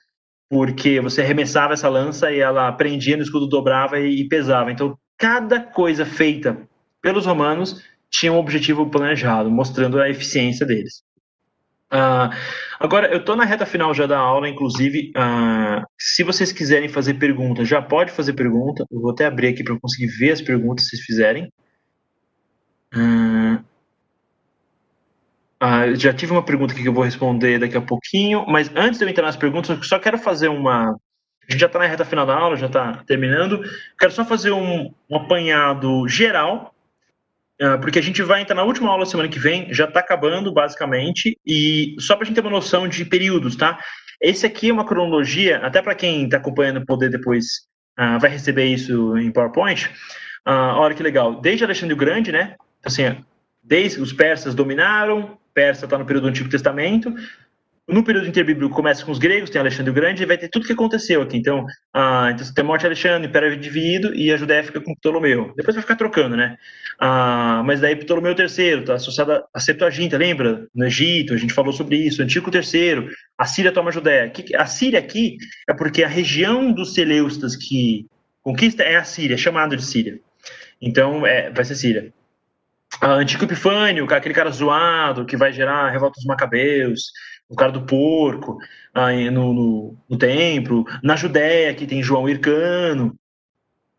[0.49, 4.71] porque você arremessava essa lança e ela prendia no escudo, dobrava e, e pesava.
[4.71, 6.57] Então, cada coisa feita
[7.01, 11.03] pelos romanos tinha um objetivo planejado, mostrando a eficiência deles.
[11.91, 12.29] Uh,
[12.79, 17.13] agora, eu estou na reta final já da aula, inclusive, uh, se vocês quiserem fazer
[17.15, 18.85] pergunta, já pode fazer pergunta.
[18.91, 21.51] Eu vou até abrir aqui para conseguir ver as perguntas se vocês fizerem.
[22.93, 23.63] Uh,
[25.95, 29.05] já tive uma pergunta aqui que eu vou responder daqui a pouquinho, mas antes de
[29.05, 30.91] eu entrar nas perguntas, eu só quero fazer uma.
[30.91, 33.61] A gente já está na reta final da aula, já está terminando.
[33.97, 36.75] Quero só fazer um, um apanhado geral
[37.81, 41.37] porque a gente vai entrar na última aula semana que vem, já está acabando basicamente,
[41.45, 43.79] e só para a gente ter uma noção de períodos, tá?
[44.21, 47.45] Esse aqui é uma cronologia, até para quem está acompanhando poder depois
[47.99, 49.87] uh, vai receber isso em PowerPoint.
[50.47, 52.55] Uh, olha que legal, desde Alexandre o Grande, né?
[52.83, 53.23] Assim,
[53.63, 57.13] desde os persas dominaram, Persa está no período do Antigo Testamento,
[57.88, 60.65] no período interbíblico começa com os gregos, tem Alexandre o Grande, e vai ter tudo
[60.65, 61.38] que aconteceu aqui.
[61.38, 64.63] Então, ah, então tem a morte de Alexandre, o Império é dividido, e a Judéia
[64.63, 65.53] fica com Ptolomeu.
[65.55, 66.57] Depois vai ficar trocando, né?
[66.99, 70.67] Ah, mas daí Ptolomeu III está associado à Septuaginta, lembra?
[70.75, 72.21] No Egito, a gente falou sobre isso.
[72.21, 73.07] Antigo III,
[73.38, 74.33] a Síria toma a Judéia.
[74.55, 75.38] A Síria aqui
[75.69, 78.05] é porque a região dos Seleustas que
[78.41, 80.19] conquista é a Síria, chamado de Síria.
[80.81, 82.13] Então, é, vai ser Síria.
[83.01, 87.11] Antigo Epifânio, aquele cara zoado que vai gerar a revolta dos macabeus
[87.49, 88.57] o cara do porco,
[88.93, 93.15] aí no, no, no, templo, na Judéia, que tem João Hircano,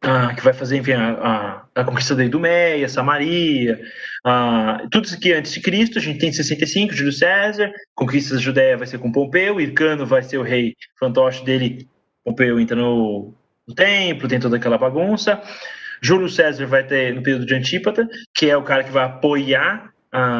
[0.02, 3.80] ah, que vai fazer, enfim, a, a, a conquista da Idumeia, Samaria,
[4.24, 8.40] ah, tudo isso aqui antes de Cristo, a gente tem 65, Júlio César, conquista da
[8.40, 11.88] Judéia vai ser com Pompeu, Hircano vai ser o rei fantoche dele,
[12.24, 13.34] Pompeu entra no,
[13.66, 15.42] no templo, tem toda aquela bagunça,
[16.00, 19.92] Júlio César vai ter no período de Antípata, que é o cara que vai apoiar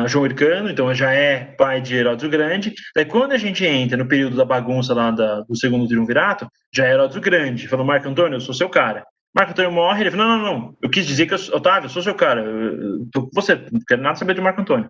[0.07, 2.73] João Hircano, então já é pai de Herodes o Grande.
[2.95, 6.87] Daí quando a gente entra no período da bagunça lá da, do segundo triunvirato, já
[6.87, 9.05] é Herodes o Grande, falou, Marco Antônio, eu sou seu cara.
[9.35, 11.91] Marco Antônio morre, ele falou, não, não, não, eu quis dizer que, eu, Otávio, eu
[11.91, 14.89] sou seu cara, eu, com você, não quero nada saber de Marco Antônio.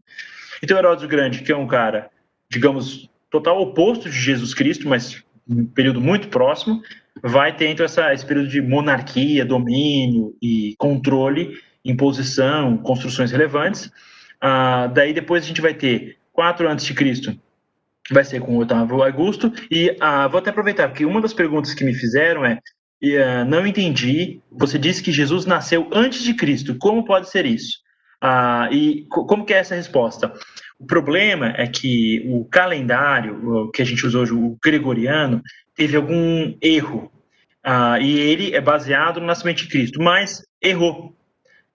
[0.62, 2.08] Então Herodes o Grande, que é um cara,
[2.50, 6.82] digamos, total oposto de Jesus Cristo, mas um período muito próximo,
[7.22, 13.90] vai ter então essa, esse período de monarquia, domínio e controle, imposição, construções relevantes,
[14.40, 16.94] ah, daí depois a gente vai ter 4 a.C.,
[18.10, 19.52] vai ser com o Otávio Augusto.
[19.70, 22.58] E ah, vou até aproveitar, porque uma das perguntas que me fizeram é:
[23.02, 27.78] uh, não entendi, você disse que Jesus nasceu antes de Cristo, como pode ser isso?
[28.20, 30.32] Ah, e como que é essa resposta?
[30.78, 35.40] O problema é que o calendário que a gente usou hoje, o gregoriano,
[35.74, 37.10] teve algum erro.
[37.62, 41.14] Ah, e ele é baseado no nascimento de Cristo, mas errou.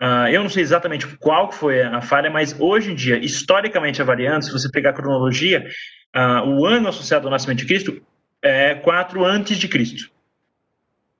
[0.03, 4.43] Uh, eu não sei exatamente qual foi a falha, mas hoje em dia, historicamente avaliando,
[4.43, 5.65] se você pegar a cronologia,
[6.13, 8.05] uh, o ano associado ao nascimento de Cristo
[8.41, 10.11] é 4 antes de Cristo.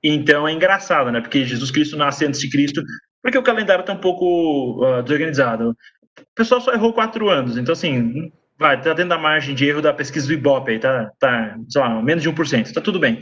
[0.02, 1.22] Então é engraçado, né?
[1.22, 2.82] Porque Jesus Cristo nasce antes de Cristo,
[3.22, 5.70] porque o calendário está um pouco uh, desorganizado.
[5.70, 9.80] O pessoal só errou quatro anos, então assim, vai, tá dentro da margem de erro
[9.80, 13.18] da pesquisa do Ibope, aí, tá, tá, sei lá, menos de 1%, tá tudo bem.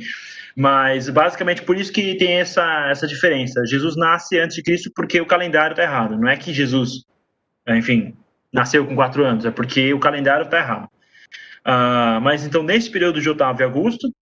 [0.56, 3.64] Mas basicamente por isso que tem essa, essa diferença.
[3.66, 6.18] Jesus nasce antes de Cristo porque o calendário está errado.
[6.18, 7.04] Não é que Jesus,
[7.68, 8.14] enfim,
[8.52, 10.88] nasceu com quatro anos, é porque o calendário está errado.
[11.66, 14.12] Uh, mas então, nesse período de Otávio e Augusto,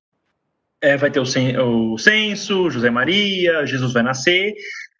[0.80, 4.54] é, vai ter o, cen o censo, José Maria, Jesus vai nascer.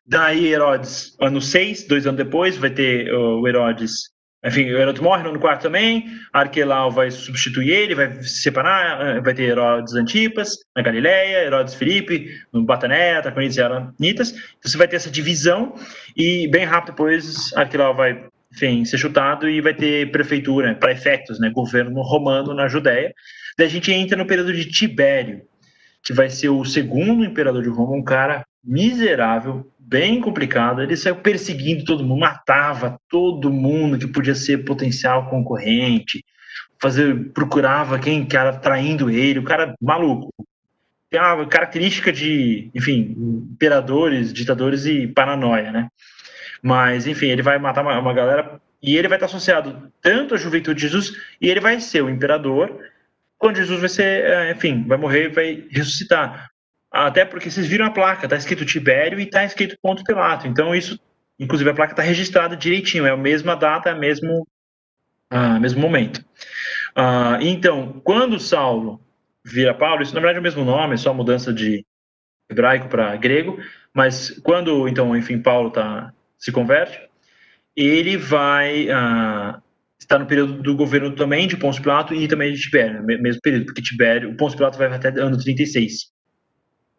[0.06, 4.10] Daí, Herodes, ano 6, dois anos depois, vai ter o Herodes
[4.44, 9.20] enfim, o Herodes morre no 4 também, Arquelau vai substituir ele, vai se separar, eh,
[9.20, 14.30] vai ter Herodes Antipas na Galileia, Herodes Filipe no Batané, Traconites e Aranitas.
[14.30, 15.74] Então você vai ter essa divisão
[16.16, 21.38] e bem rápido depois Arquelau vai enfim, ser chutado e vai ter prefeitura, para efeitos,
[21.38, 23.14] né, governo romano na Judéia.
[23.56, 25.42] Daí a gente entra no período de Tibério,
[26.02, 30.80] que vai ser o segundo imperador de Roma, um cara miserável, bem complicado.
[30.80, 36.24] Ele saiu perseguindo todo mundo, matava todo mundo que podia ser potencial concorrente,
[36.80, 40.32] fazer, procurava quem era traindo ele, o cara maluco.
[41.10, 43.16] Tem uma característica de, enfim,
[43.50, 45.88] imperadores, ditadores e paranoia, né?
[46.62, 50.38] Mas, enfim, ele vai matar uma, uma galera e ele vai estar associado tanto à
[50.38, 52.78] juventude de Jesus e ele vai ser o imperador
[53.36, 56.49] quando Jesus vai ser, é, enfim, vai morrer e vai ressuscitar.
[56.90, 60.48] Até porque vocês viram a placa, tá escrito Tibério e tá escrito ponto Pilato.
[60.48, 60.98] Então isso,
[61.38, 64.46] inclusive a placa está registrada direitinho, é a mesma data, é mesmo,
[65.30, 66.24] ah, mesmo momento.
[66.94, 69.00] Ah, então, quando Saulo
[69.44, 71.86] vira Paulo, isso na verdade é o mesmo nome, é só mudança de
[72.50, 73.58] hebraico para grego,
[73.94, 77.00] mas quando então, enfim, Paulo tá, se converte,
[77.76, 79.62] ele vai ah,
[79.96, 83.66] estar no período do governo também de Pôncio Pilato e também de Tibério, mesmo período,
[83.66, 86.10] porque Tibério, o Pôncio Pilato vai até ano 36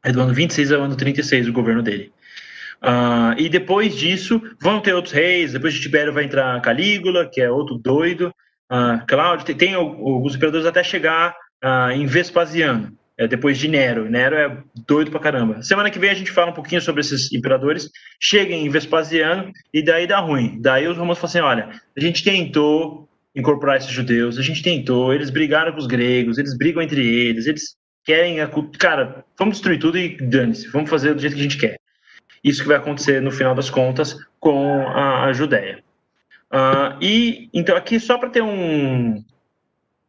[0.03, 2.11] é do ano 26 ao ano 36 o governo dele.
[2.81, 5.53] Uh, e depois disso, vão ter outros reis.
[5.53, 8.33] Depois de Tibério vai entrar Calígula, que é outro doido.
[8.71, 14.09] Uh, Cláudio, tem, tem alguns imperadores até chegar uh, em Vespasiano, é, depois de Nero.
[14.09, 15.61] Nero é doido pra caramba.
[15.61, 17.89] Semana que vem a gente fala um pouquinho sobre esses imperadores.
[18.19, 20.59] Cheguem em Vespasiano e daí dá ruim.
[20.59, 25.13] Daí os romanos falam assim: olha, a gente tentou incorporar esses judeus, a gente tentou,
[25.13, 28.37] eles brigaram com os gregos, eles brigam entre eles, eles querem.
[28.79, 31.79] Cara, vamos destruir tudo e dane-se, vamos fazer do jeito que a gente quer.
[32.43, 35.83] Isso que vai acontecer no final das contas com a, a Judéia.
[36.51, 39.23] Uh, e então aqui só para ter um,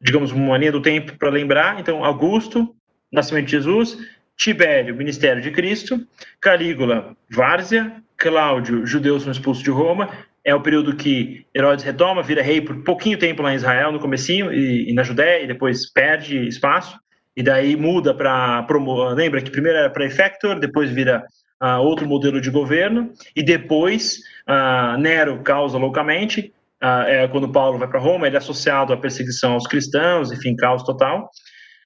[0.00, 1.78] digamos, uma linha do tempo para lembrar.
[1.78, 2.74] Então, Augusto,
[3.10, 3.96] nascimento de Jesus,
[4.36, 6.04] Tibério, ministério de Cristo,
[6.40, 10.10] Calígula, Várzea, Cláudio, judeus são expulsos de Roma,
[10.44, 14.00] é o período que Herodes retoma, vira rei por pouquinho tempo lá em Israel, no
[14.00, 16.98] comecinho, e, e na Judéia, e depois perde espaço,
[17.36, 18.66] e daí muda para...
[19.14, 21.24] Lembra que primeiro era para Effector, depois vira
[21.62, 24.18] uh, outro modelo de governo, e depois
[24.48, 26.52] uh, Nero causa loucamente,
[26.82, 30.56] uh, é quando Paulo vai para Roma, ele é associado à perseguição aos cristãos, enfim,
[30.56, 31.30] caos total.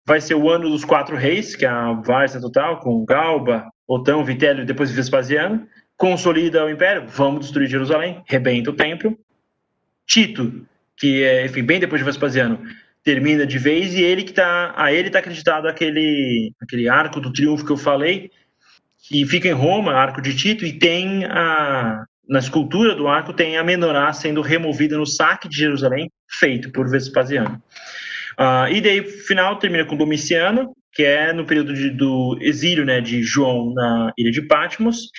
[0.04, 4.24] Vai ser o ano dos quatro reis, que é a várzea total, com Galba, Otão,
[4.24, 5.66] Vitélio e depois Vespasiano.
[5.96, 9.18] Consolida o império, vamos destruir Jerusalém, rebenta o templo.
[10.06, 10.64] Tito,
[10.96, 12.60] que é, enfim, bem depois de Vespasiano,
[13.06, 17.32] termina de vez e ele que tá, a ele está acreditado aquele, aquele arco do
[17.32, 18.32] triunfo que eu falei,
[18.98, 23.56] que fica em Roma, Arco de Tito, e tem a, na escultura do arco tem
[23.56, 27.62] a menorá sendo removida no saque de Jerusalém, feito por Vespasiano.
[28.36, 33.00] Uh, e daí, final, termina com Domiciano, que é no período de, do exílio né,
[33.00, 35.10] de João na ilha de Patmos.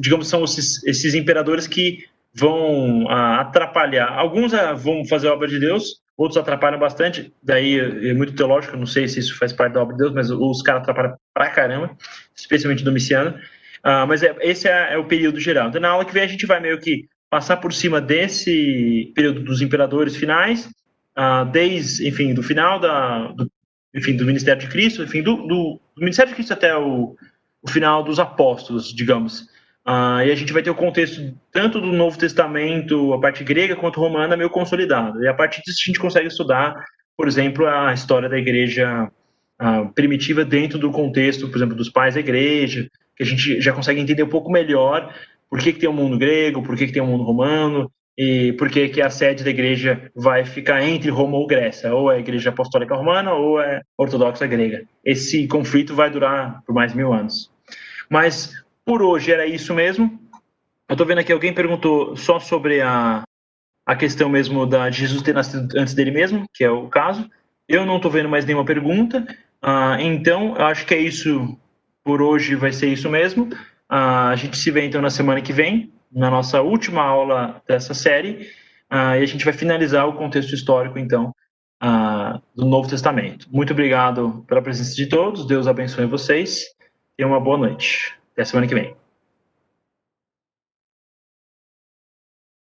[0.00, 4.12] Digamos, são esses, esses imperadores que vão uh, atrapalhar.
[4.12, 7.32] Alguns uh, vão fazer a obra de Deus, outros atrapalham bastante.
[7.42, 10.30] Daí é muito teológico, não sei se isso faz parte da obra de Deus, mas
[10.30, 11.96] os caras atrapalham pra caramba,
[12.34, 13.38] especialmente Domiciano.
[13.84, 15.68] Uh, mas é, esse é, é, o período geral.
[15.68, 19.42] Então, na aula que vem, a gente vai meio que passar por cima desse período
[19.42, 20.70] dos imperadores finais,
[21.18, 23.50] uh, desde, enfim, do final da, do,
[23.94, 27.16] enfim, do ministério de Cristo, enfim, do, do, do ministério de Cristo até o,
[27.60, 29.48] o final dos apóstolos, digamos.
[29.86, 33.74] Uh, e a gente vai ter o contexto tanto do Novo Testamento, a parte grega
[33.74, 35.22] quanto romana, meio consolidado.
[35.22, 36.74] E a partir disso a gente consegue estudar,
[37.16, 39.10] por exemplo, a história da igreja
[39.60, 43.72] uh, primitiva dentro do contexto, por exemplo, dos pais da igreja, que a gente já
[43.72, 45.12] consegue entender um pouco melhor
[45.50, 47.24] por que, que tem o um mundo grego, por que, que tem o um mundo
[47.24, 51.94] romano, e por que, que a sede da igreja vai ficar entre Roma ou Grécia,
[51.94, 54.84] ou é a igreja apostólica romana ou é ortodoxa grega.
[55.04, 57.50] Esse conflito vai durar por mais mil anos.
[58.08, 60.20] Mas por hoje era isso mesmo.
[60.88, 63.22] Eu estou vendo aqui, alguém perguntou só sobre a,
[63.86, 67.28] a questão mesmo da, de Jesus ter nascido antes dele mesmo, que é o caso.
[67.68, 69.26] Eu não estou vendo mais nenhuma pergunta.
[69.62, 71.56] Uh, então, eu acho que é isso
[72.04, 73.44] por hoje, vai ser isso mesmo.
[73.44, 77.94] Uh, a gente se vê então na semana que vem na nossa última aula dessa
[77.94, 78.48] série,
[78.92, 81.32] uh, e a gente vai finalizar o contexto histórico, então,
[82.54, 83.48] do Novo Testamento.
[83.50, 86.64] Muito obrigado pela presença de todos, Deus abençoe vocês,
[87.18, 88.21] e uma boa noite.
[88.32, 89.01] Até semana que vem.